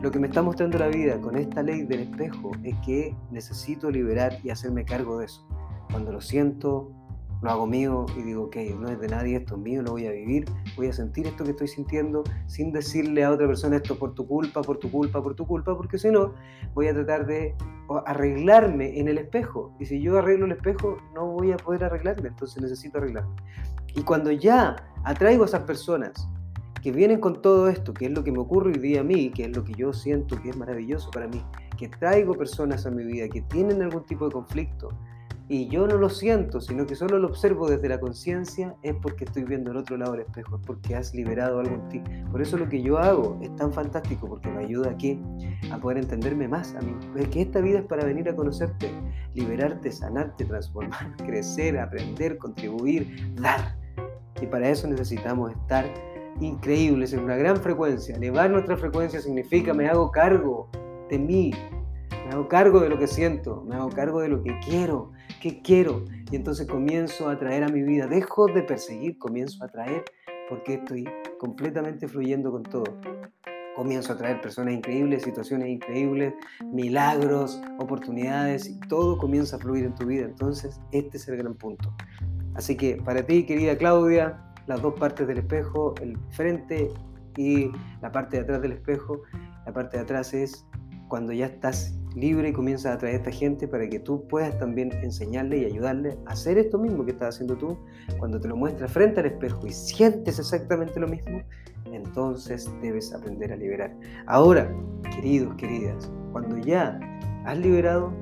Lo 0.00 0.10
que 0.10 0.18
me 0.18 0.28
está 0.28 0.40
mostrando 0.40 0.78
la 0.78 0.88
vida 0.88 1.20
con 1.20 1.36
esta 1.36 1.62
ley 1.62 1.82
del 1.82 2.00
espejo 2.00 2.52
es 2.64 2.74
que 2.84 3.14
necesito 3.30 3.90
liberar 3.90 4.38
y 4.42 4.48
hacerme 4.48 4.86
cargo 4.86 5.18
de 5.18 5.26
eso. 5.26 5.46
Cuando 5.90 6.10
lo 6.10 6.22
siento, 6.22 6.95
lo 7.42 7.50
hago 7.50 7.66
mío 7.66 8.06
y 8.16 8.22
digo, 8.22 8.44
ok, 8.44 8.56
no 8.78 8.88
es 8.88 8.98
de 8.98 9.08
nadie, 9.08 9.36
esto 9.36 9.56
es 9.56 9.60
mío, 9.60 9.82
lo 9.82 9.92
voy 9.92 10.06
a 10.06 10.12
vivir, 10.12 10.46
voy 10.76 10.88
a 10.88 10.92
sentir 10.92 11.26
esto 11.26 11.44
que 11.44 11.50
estoy 11.50 11.68
sintiendo 11.68 12.24
sin 12.46 12.72
decirle 12.72 13.24
a 13.24 13.30
otra 13.30 13.46
persona 13.46 13.76
esto 13.76 13.98
por 13.98 14.14
tu 14.14 14.26
culpa, 14.26 14.62
por 14.62 14.78
tu 14.78 14.90
culpa, 14.90 15.22
por 15.22 15.34
tu 15.34 15.46
culpa, 15.46 15.76
porque 15.76 15.98
si 15.98 16.10
no, 16.10 16.34
voy 16.74 16.88
a 16.88 16.94
tratar 16.94 17.26
de 17.26 17.54
arreglarme 18.06 18.98
en 18.98 19.08
el 19.08 19.18
espejo. 19.18 19.74
Y 19.78 19.86
si 19.86 20.00
yo 20.00 20.18
arreglo 20.18 20.46
el 20.46 20.52
espejo, 20.52 20.96
no 21.14 21.26
voy 21.26 21.52
a 21.52 21.56
poder 21.56 21.84
arreglarme, 21.84 22.28
entonces 22.28 22.62
necesito 22.62 22.98
arreglarme. 22.98 23.34
Y 23.94 24.02
cuando 24.02 24.30
ya 24.30 24.76
atraigo 25.04 25.44
a 25.44 25.46
esas 25.46 25.62
personas 25.62 26.28
que 26.82 26.92
vienen 26.92 27.20
con 27.20 27.42
todo 27.42 27.68
esto, 27.68 27.92
que 27.92 28.06
es 28.06 28.12
lo 28.12 28.22
que 28.22 28.30
me 28.30 28.38
ocurre 28.38 28.70
hoy 28.72 28.78
día 28.78 29.00
a 29.00 29.04
mí, 29.04 29.30
que 29.30 29.44
es 29.44 29.56
lo 29.56 29.64
que 29.64 29.72
yo 29.74 29.92
siento 29.92 30.40
que 30.40 30.50
es 30.50 30.56
maravilloso 30.56 31.10
para 31.10 31.26
mí, 31.26 31.42
que 31.76 31.88
traigo 31.88 32.34
personas 32.34 32.86
a 32.86 32.90
mi 32.90 33.04
vida 33.04 33.28
que 33.28 33.42
tienen 33.42 33.82
algún 33.82 34.04
tipo 34.04 34.26
de 34.26 34.32
conflicto, 34.32 34.90
y 35.48 35.68
yo 35.68 35.86
no 35.86 35.96
lo 35.96 36.10
siento, 36.10 36.60
sino 36.60 36.86
que 36.86 36.96
solo 36.96 37.18
lo 37.18 37.28
observo 37.28 37.68
desde 37.68 37.88
la 37.88 38.00
conciencia, 38.00 38.74
es 38.82 38.94
porque 39.00 39.24
estoy 39.24 39.44
viendo 39.44 39.70
el 39.70 39.76
otro 39.76 39.96
lado 39.96 40.12
del 40.12 40.22
espejo, 40.22 40.56
es 40.56 40.66
porque 40.66 40.96
has 40.96 41.14
liberado 41.14 41.60
algo 41.60 41.76
en 41.76 41.88
ti. 41.88 42.02
Por 42.32 42.42
eso 42.42 42.56
lo 42.56 42.68
que 42.68 42.82
yo 42.82 42.98
hago 42.98 43.38
es 43.40 43.54
tan 43.54 43.72
fantástico, 43.72 44.28
porque 44.28 44.48
me 44.48 44.64
ayuda 44.64 44.90
aquí 44.90 45.20
a 45.70 45.78
poder 45.78 45.98
entenderme 45.98 46.48
más 46.48 46.74
a 46.74 46.80
mí. 46.80 46.96
Es 47.16 47.28
que 47.28 47.42
esta 47.42 47.60
vida 47.60 47.78
es 47.78 47.84
para 47.84 48.04
venir 48.04 48.28
a 48.28 48.34
conocerte, 48.34 48.90
liberarte, 49.34 49.92
sanarte, 49.92 50.44
transformar, 50.44 51.14
crecer, 51.24 51.78
aprender, 51.78 52.38
contribuir, 52.38 53.32
dar. 53.36 53.76
Y 54.42 54.46
para 54.46 54.68
eso 54.68 54.88
necesitamos 54.88 55.52
estar 55.52 55.86
increíbles 56.40 57.12
en 57.12 57.20
una 57.20 57.36
gran 57.36 57.56
frecuencia. 57.56 58.16
Elevar 58.16 58.50
nuestra 58.50 58.76
frecuencia 58.76 59.20
significa 59.20 59.72
me 59.72 59.88
hago 59.88 60.10
cargo 60.10 60.68
de 61.08 61.18
mí, 61.20 61.52
me 62.26 62.32
hago 62.32 62.48
cargo 62.48 62.80
de 62.80 62.88
lo 62.88 62.98
que 62.98 63.06
siento, 63.06 63.62
me 63.66 63.76
hago 63.76 63.88
cargo 63.90 64.20
de 64.20 64.28
lo 64.28 64.42
que 64.42 64.58
quiero, 64.58 65.12
qué 65.40 65.60
quiero. 65.62 66.04
Y 66.30 66.36
entonces 66.36 66.66
comienzo 66.66 67.28
a 67.28 67.38
traer 67.38 67.64
a 67.64 67.68
mi 67.68 67.82
vida, 67.82 68.06
dejo 68.06 68.46
de 68.46 68.62
perseguir, 68.62 69.18
comienzo 69.18 69.64
a 69.64 69.68
traer 69.68 70.04
porque 70.48 70.74
estoy 70.74 71.08
completamente 71.38 72.08
fluyendo 72.08 72.50
con 72.50 72.62
todo. 72.62 72.84
Comienzo 73.74 74.14
a 74.14 74.16
traer 74.16 74.40
personas 74.40 74.74
increíbles, 74.74 75.22
situaciones 75.22 75.68
increíbles, 75.68 76.32
milagros, 76.64 77.60
oportunidades, 77.78 78.68
y 78.68 78.80
todo 78.88 79.18
comienza 79.18 79.56
a 79.56 79.58
fluir 79.58 79.84
en 79.84 79.94
tu 79.94 80.06
vida. 80.06 80.24
Entonces, 80.24 80.80
este 80.92 81.18
es 81.18 81.28
el 81.28 81.36
gran 81.36 81.54
punto. 81.54 81.94
Así 82.54 82.76
que 82.76 82.96
para 82.96 83.26
ti, 83.26 83.44
querida 83.44 83.76
Claudia, 83.76 84.40
las 84.66 84.80
dos 84.80 84.94
partes 84.94 85.26
del 85.26 85.38
espejo, 85.38 85.94
el 86.00 86.16
frente 86.30 86.90
y 87.36 87.70
la 88.00 88.10
parte 88.10 88.38
de 88.38 88.44
atrás 88.44 88.62
del 88.62 88.72
espejo, 88.72 89.22
la 89.66 89.72
parte 89.72 89.98
de 89.98 90.04
atrás 90.04 90.32
es 90.32 90.64
cuando 91.08 91.32
ya 91.34 91.46
estás 91.46 91.94
libre 92.16 92.48
y 92.48 92.52
comienzas 92.52 92.92
a 92.92 92.94
atraer 92.94 93.14
a 93.14 93.18
esta 93.18 93.30
gente 93.30 93.68
para 93.68 93.88
que 93.88 94.00
tú 94.00 94.26
puedas 94.26 94.58
también 94.58 94.90
enseñarle 95.02 95.58
y 95.58 95.64
ayudarle 95.66 96.18
a 96.26 96.32
hacer 96.32 96.56
esto 96.58 96.78
mismo 96.78 97.04
que 97.04 97.12
estás 97.12 97.36
haciendo 97.36 97.56
tú. 97.56 97.78
Cuando 98.18 98.40
te 98.40 98.48
lo 98.48 98.56
muestras 98.56 98.90
frente 98.90 99.20
al 99.20 99.26
espejo 99.26 99.66
y 99.66 99.70
sientes 99.70 100.38
exactamente 100.38 100.98
lo 100.98 101.06
mismo, 101.06 101.42
entonces 101.92 102.70
debes 102.80 103.12
aprender 103.12 103.52
a 103.52 103.56
liberar. 103.56 103.94
Ahora, 104.26 104.74
queridos, 105.14 105.54
queridas, 105.56 106.10
cuando 106.32 106.56
ya 106.58 106.98
has 107.44 107.58
liberado, 107.58 108.12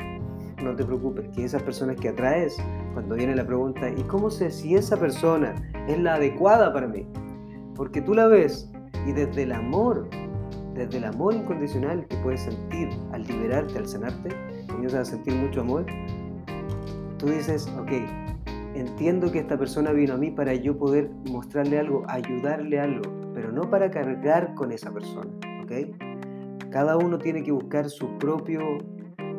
no 0.63 0.75
te 0.75 0.85
preocupes, 0.85 1.29
que 1.29 1.45
esas 1.45 1.63
personas 1.63 1.97
que 1.97 2.09
atraes, 2.09 2.57
cuando 2.95 3.15
viene 3.15 3.37
la 3.37 3.47
pregunta, 3.47 3.89
¿y 3.91 4.03
cómo 4.05 4.29
sé 4.29 4.51
si 4.51 4.75
esa 4.75 4.97
persona 4.97 5.55
es 5.89 5.99
la 6.01 6.15
adecuada 6.15 6.73
para 6.73 6.89
mí? 6.89 7.07
Porque 7.77 8.01
tú 8.01 8.15
la 8.15 8.27
ves 8.27 8.71
y 9.07 9.13
desde 9.13 9.45
el 9.45 9.53
amor 9.53 10.09
desde 10.75 10.99
el 10.99 11.05
amor 11.05 11.35
incondicional 11.35 12.07
que 12.07 12.17
puedes 12.19 12.43
sentir 12.43 12.89
al 13.13 13.23
liberarte, 13.25 13.79
al 13.79 13.87
sanarte, 13.87 14.31
comienzas 14.69 15.09
a 15.09 15.11
sentir 15.13 15.35
mucho 15.35 15.61
amor, 15.61 15.87
tú 17.19 17.27
dices, 17.27 17.69
ok, 17.79 17.93
entiendo 18.75 19.31
que 19.31 19.39
esta 19.39 19.57
persona 19.57 19.93
vino 19.93 20.15
a 20.15 20.17
mí 20.17 20.31
para 20.31 20.55
yo 20.55 20.77
poder 20.77 21.11
mostrarle 21.31 21.79
algo, 21.79 22.05
ayudarle 22.09 22.81
algo, 22.81 23.03
pero 23.33 23.53
no 23.53 23.71
para 23.71 23.91
cargar 23.91 24.55
con 24.55 24.73
esa 24.73 24.93
persona, 24.93 25.31
¿ok? 25.63 26.71
Cada 26.71 26.97
uno 26.97 27.19
tiene 27.19 27.45
que 27.45 27.53
buscar 27.53 27.89
su 27.89 28.19
propio 28.19 28.61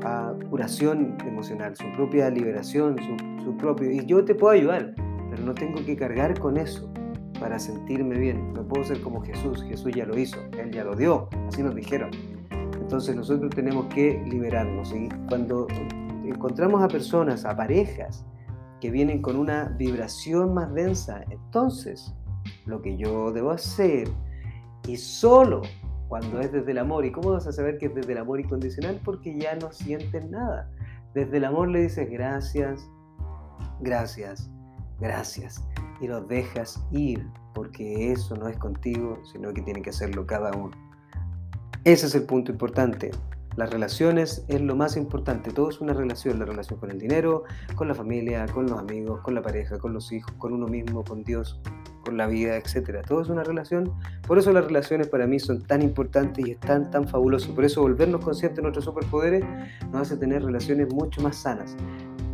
ah, 0.03 0.33
curación 0.49 1.17
emocional, 1.27 1.75
su 1.75 1.91
propia 1.95 2.29
liberación, 2.29 2.95
su, 2.97 3.43
su 3.43 3.57
propio... 3.57 3.91
Y 3.91 4.05
yo 4.05 4.23
te 4.23 4.35
puedo 4.35 4.53
ayudar, 4.53 4.95
pero 5.29 5.43
no 5.43 5.53
tengo 5.53 5.83
que 5.85 5.97
cargar 5.97 6.39
con 6.39 6.55
eso. 6.55 6.89
Para 7.35 7.59
sentirme 7.59 8.17
bien. 8.17 8.53
No 8.53 8.63
puedo 8.67 8.83
ser 8.83 9.01
como 9.01 9.21
Jesús. 9.21 9.63
Jesús 9.63 9.91
ya 9.93 10.05
lo 10.05 10.17
hizo. 10.17 10.37
Él 10.57 10.71
ya 10.71 10.83
lo 10.83 10.95
dio. 10.95 11.29
Así 11.47 11.63
nos 11.63 11.75
dijeron. 11.75 12.11
Entonces 12.79 13.15
nosotros 13.15 13.49
tenemos 13.55 13.85
que 13.93 14.23
liberarnos. 14.27 14.93
Y 14.93 15.09
cuando 15.27 15.67
encontramos 16.23 16.83
a 16.83 16.87
personas, 16.87 17.45
a 17.45 17.55
parejas, 17.55 18.25
que 18.79 18.91
vienen 18.91 19.21
con 19.21 19.35
una 19.37 19.69
vibración 19.77 20.53
más 20.53 20.73
densa, 20.73 21.23
entonces 21.29 22.13
lo 22.65 22.81
que 22.81 22.97
yo 22.97 23.31
debo 23.31 23.51
hacer, 23.51 24.07
y 24.87 24.97
solo 24.97 25.61
cuando 26.07 26.39
es 26.39 26.51
desde 26.51 26.71
el 26.71 26.77
amor, 26.77 27.05
¿y 27.05 27.11
cómo 27.11 27.31
vas 27.31 27.47
a 27.47 27.51
saber 27.51 27.77
que 27.77 27.87
es 27.87 27.95
desde 27.95 28.11
el 28.11 28.19
amor 28.19 28.39
incondicional? 28.39 29.01
Porque 29.03 29.37
ya 29.37 29.55
no 29.55 29.71
sientes 29.71 30.29
nada. 30.29 30.69
Desde 31.13 31.37
el 31.37 31.45
amor 31.45 31.69
le 31.69 31.81
dices 31.81 32.09
gracias, 32.09 32.87
gracias, 33.79 34.49
gracias, 34.99 35.63
y 36.01 36.07
los 36.07 36.27
dejas 36.27 36.83
ir, 36.91 37.27
porque 37.53 38.11
eso 38.11 38.35
no 38.35 38.47
es 38.47 38.57
contigo, 38.57 39.19
sino 39.31 39.53
que 39.53 39.61
tiene 39.61 39.81
que 39.81 39.89
hacerlo 39.89 40.25
cada 40.25 40.51
uno. 40.51 40.71
Ese 41.83 42.07
es 42.07 42.15
el 42.15 42.23
punto 42.23 42.51
importante. 42.51 43.11
Las 43.55 43.69
relaciones 43.69 44.43
es 44.49 44.59
lo 44.59 44.75
más 44.75 44.97
importante, 44.97 45.51
todo 45.51 45.69
es 45.69 45.79
una 45.79 45.93
relación, 45.93 46.39
la 46.39 46.45
relación 46.45 46.77
con 46.77 46.91
el 46.91 46.99
dinero, 46.99 47.45
con 47.75 47.87
la 47.87 47.95
familia, 47.95 48.45
con 48.47 48.65
los 48.65 48.77
amigos, 48.77 49.21
con 49.21 49.33
la 49.33 49.41
pareja, 49.41 49.77
con 49.77 49.93
los 49.93 50.11
hijos, 50.11 50.33
con 50.37 50.51
uno 50.51 50.67
mismo, 50.67 51.05
con 51.05 51.23
Dios, 51.23 51.61
con 52.03 52.17
la 52.17 52.27
vida, 52.27 52.57
etc. 52.57 53.05
Todo 53.07 53.21
es 53.21 53.29
una 53.29 53.43
relación, 53.43 53.93
por 54.27 54.37
eso 54.37 54.51
las 54.51 54.65
relaciones 54.65 55.07
para 55.07 55.25
mí 55.25 55.39
son 55.39 55.63
tan 55.63 55.81
importantes 55.81 56.45
y 56.45 56.51
están 56.51 56.91
tan 56.91 57.07
fabulosos, 57.07 57.51
por 57.55 57.63
eso 57.63 57.81
volvernos 57.81 58.25
conscientes 58.25 58.57
de 58.57 58.61
nuestros 58.63 58.85
superpoderes 58.85 59.45
nos 59.91 60.01
hace 60.01 60.17
tener 60.17 60.43
relaciones 60.43 60.93
mucho 60.93 61.21
más 61.21 61.37
sanas, 61.37 61.77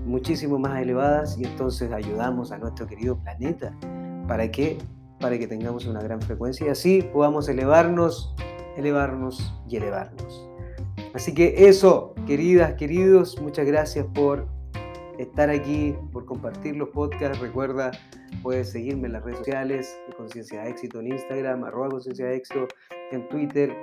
muchísimo 0.06 0.60
más 0.60 0.82
elevadas 0.82 1.38
y 1.38 1.46
entonces 1.46 1.92
ayudamos 1.92 2.52
a 2.52 2.58
nuestro 2.58 2.88
querido 2.88 3.18
planeta. 3.18 3.76
¿Para 4.28 4.50
qué? 4.52 4.78
Para 5.20 5.38
que 5.38 5.48
tengamos 5.48 5.86
una 5.86 6.02
gran 6.02 6.22
frecuencia 6.22 6.68
y 6.68 6.70
así 6.70 7.02
podamos 7.14 7.48
elevarnos, 7.50 8.36
elevarnos 8.78 9.54
y 9.68 9.78
elevarnos. 9.78 10.48
Así 11.14 11.34
que 11.34 11.68
eso, 11.68 12.16
queridas, 12.26 12.76
queridos, 12.76 13.40
muchas 13.42 13.66
gracias 13.66 14.06
por 14.14 14.48
estar 15.18 15.50
aquí, 15.50 15.96
por 16.12 16.26
compartir 16.26 16.76
los 16.76 16.90
podcasts. 16.90 17.40
Recuerda, 17.40 17.92
puedes 18.42 18.72
seguirme 18.72 19.08
en 19.08 19.14
las 19.14 19.24
redes 19.24 19.40
sociales, 19.40 20.00
Conciencia 20.18 20.64
de 20.64 20.70
Éxito 20.70 21.00
en 21.00 21.08
Instagram, 21.08 21.64
arroba 21.64 21.90
Conciencia 21.90 22.26
de 22.26 22.36
Éxito 22.36 22.68
en 23.12 23.28
Twitter, 23.30 23.76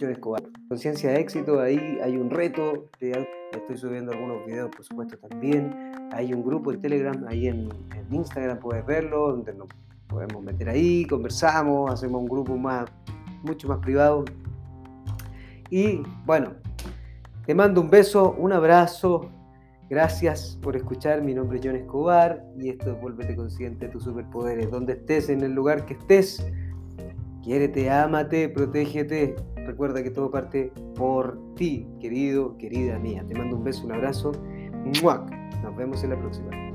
John 0.00 0.10
Escobar. 0.10 0.42
Conciencia 0.68 1.10
de 1.10 1.20
Éxito, 1.20 1.60
ahí 1.60 1.98
hay 2.02 2.16
un 2.16 2.30
reto, 2.30 2.88
estoy 3.00 3.76
subiendo 3.76 4.12
algunos 4.12 4.44
videos, 4.46 4.70
por 4.74 4.84
supuesto, 4.84 5.16
también. 5.18 5.92
Hay 6.12 6.32
un 6.32 6.44
grupo 6.44 6.72
en 6.72 6.80
Telegram, 6.80 7.24
ahí 7.28 7.48
en, 7.48 7.68
Instagram 8.10 8.58
puedes 8.58 8.84
verlo, 8.86 9.32
donde 9.32 9.52
nos 9.54 9.68
podemos 10.06 10.42
meter 10.42 10.68
ahí, 10.68 11.04
conversamos, 11.06 11.92
hacemos 11.92 12.22
un 12.22 12.28
grupo 12.28 12.56
más, 12.56 12.86
mucho 13.42 13.68
más 13.68 13.78
privado. 13.78 14.24
Y 15.70 16.02
bueno, 16.24 16.54
te 17.44 17.54
mando 17.54 17.80
un 17.80 17.90
beso, 17.90 18.32
un 18.38 18.52
abrazo. 18.52 19.30
Gracias 19.90 20.58
por 20.62 20.76
escuchar. 20.76 21.22
Mi 21.22 21.34
nombre 21.34 21.58
es 21.58 21.66
John 21.66 21.76
Escobar 21.76 22.44
y 22.58 22.70
esto 22.70 22.92
es 22.92 23.00
Vuélvete 23.00 23.34
Consciente 23.36 23.86
de 23.86 23.92
tus 23.92 24.04
superpoderes. 24.04 24.70
Donde 24.70 24.94
estés, 24.94 25.28
en 25.28 25.42
el 25.42 25.52
lugar 25.52 25.86
que 25.86 25.94
estés, 25.94 26.46
quiérete, 27.42 27.90
ámate, 27.90 28.48
protégete. 28.48 29.36
Recuerda 29.68 30.02
que 30.02 30.10
todo 30.10 30.30
parte 30.30 30.72
por 30.96 31.38
ti, 31.54 31.86
querido, 32.00 32.56
querida 32.56 32.98
mía. 32.98 33.22
Te 33.28 33.34
mando 33.34 33.54
un 33.54 33.64
beso, 33.64 33.84
un 33.84 33.92
abrazo. 33.92 34.32
Nos 35.62 35.76
vemos 35.76 36.02
en 36.02 36.08
la 36.08 36.18
próxima. 36.18 36.67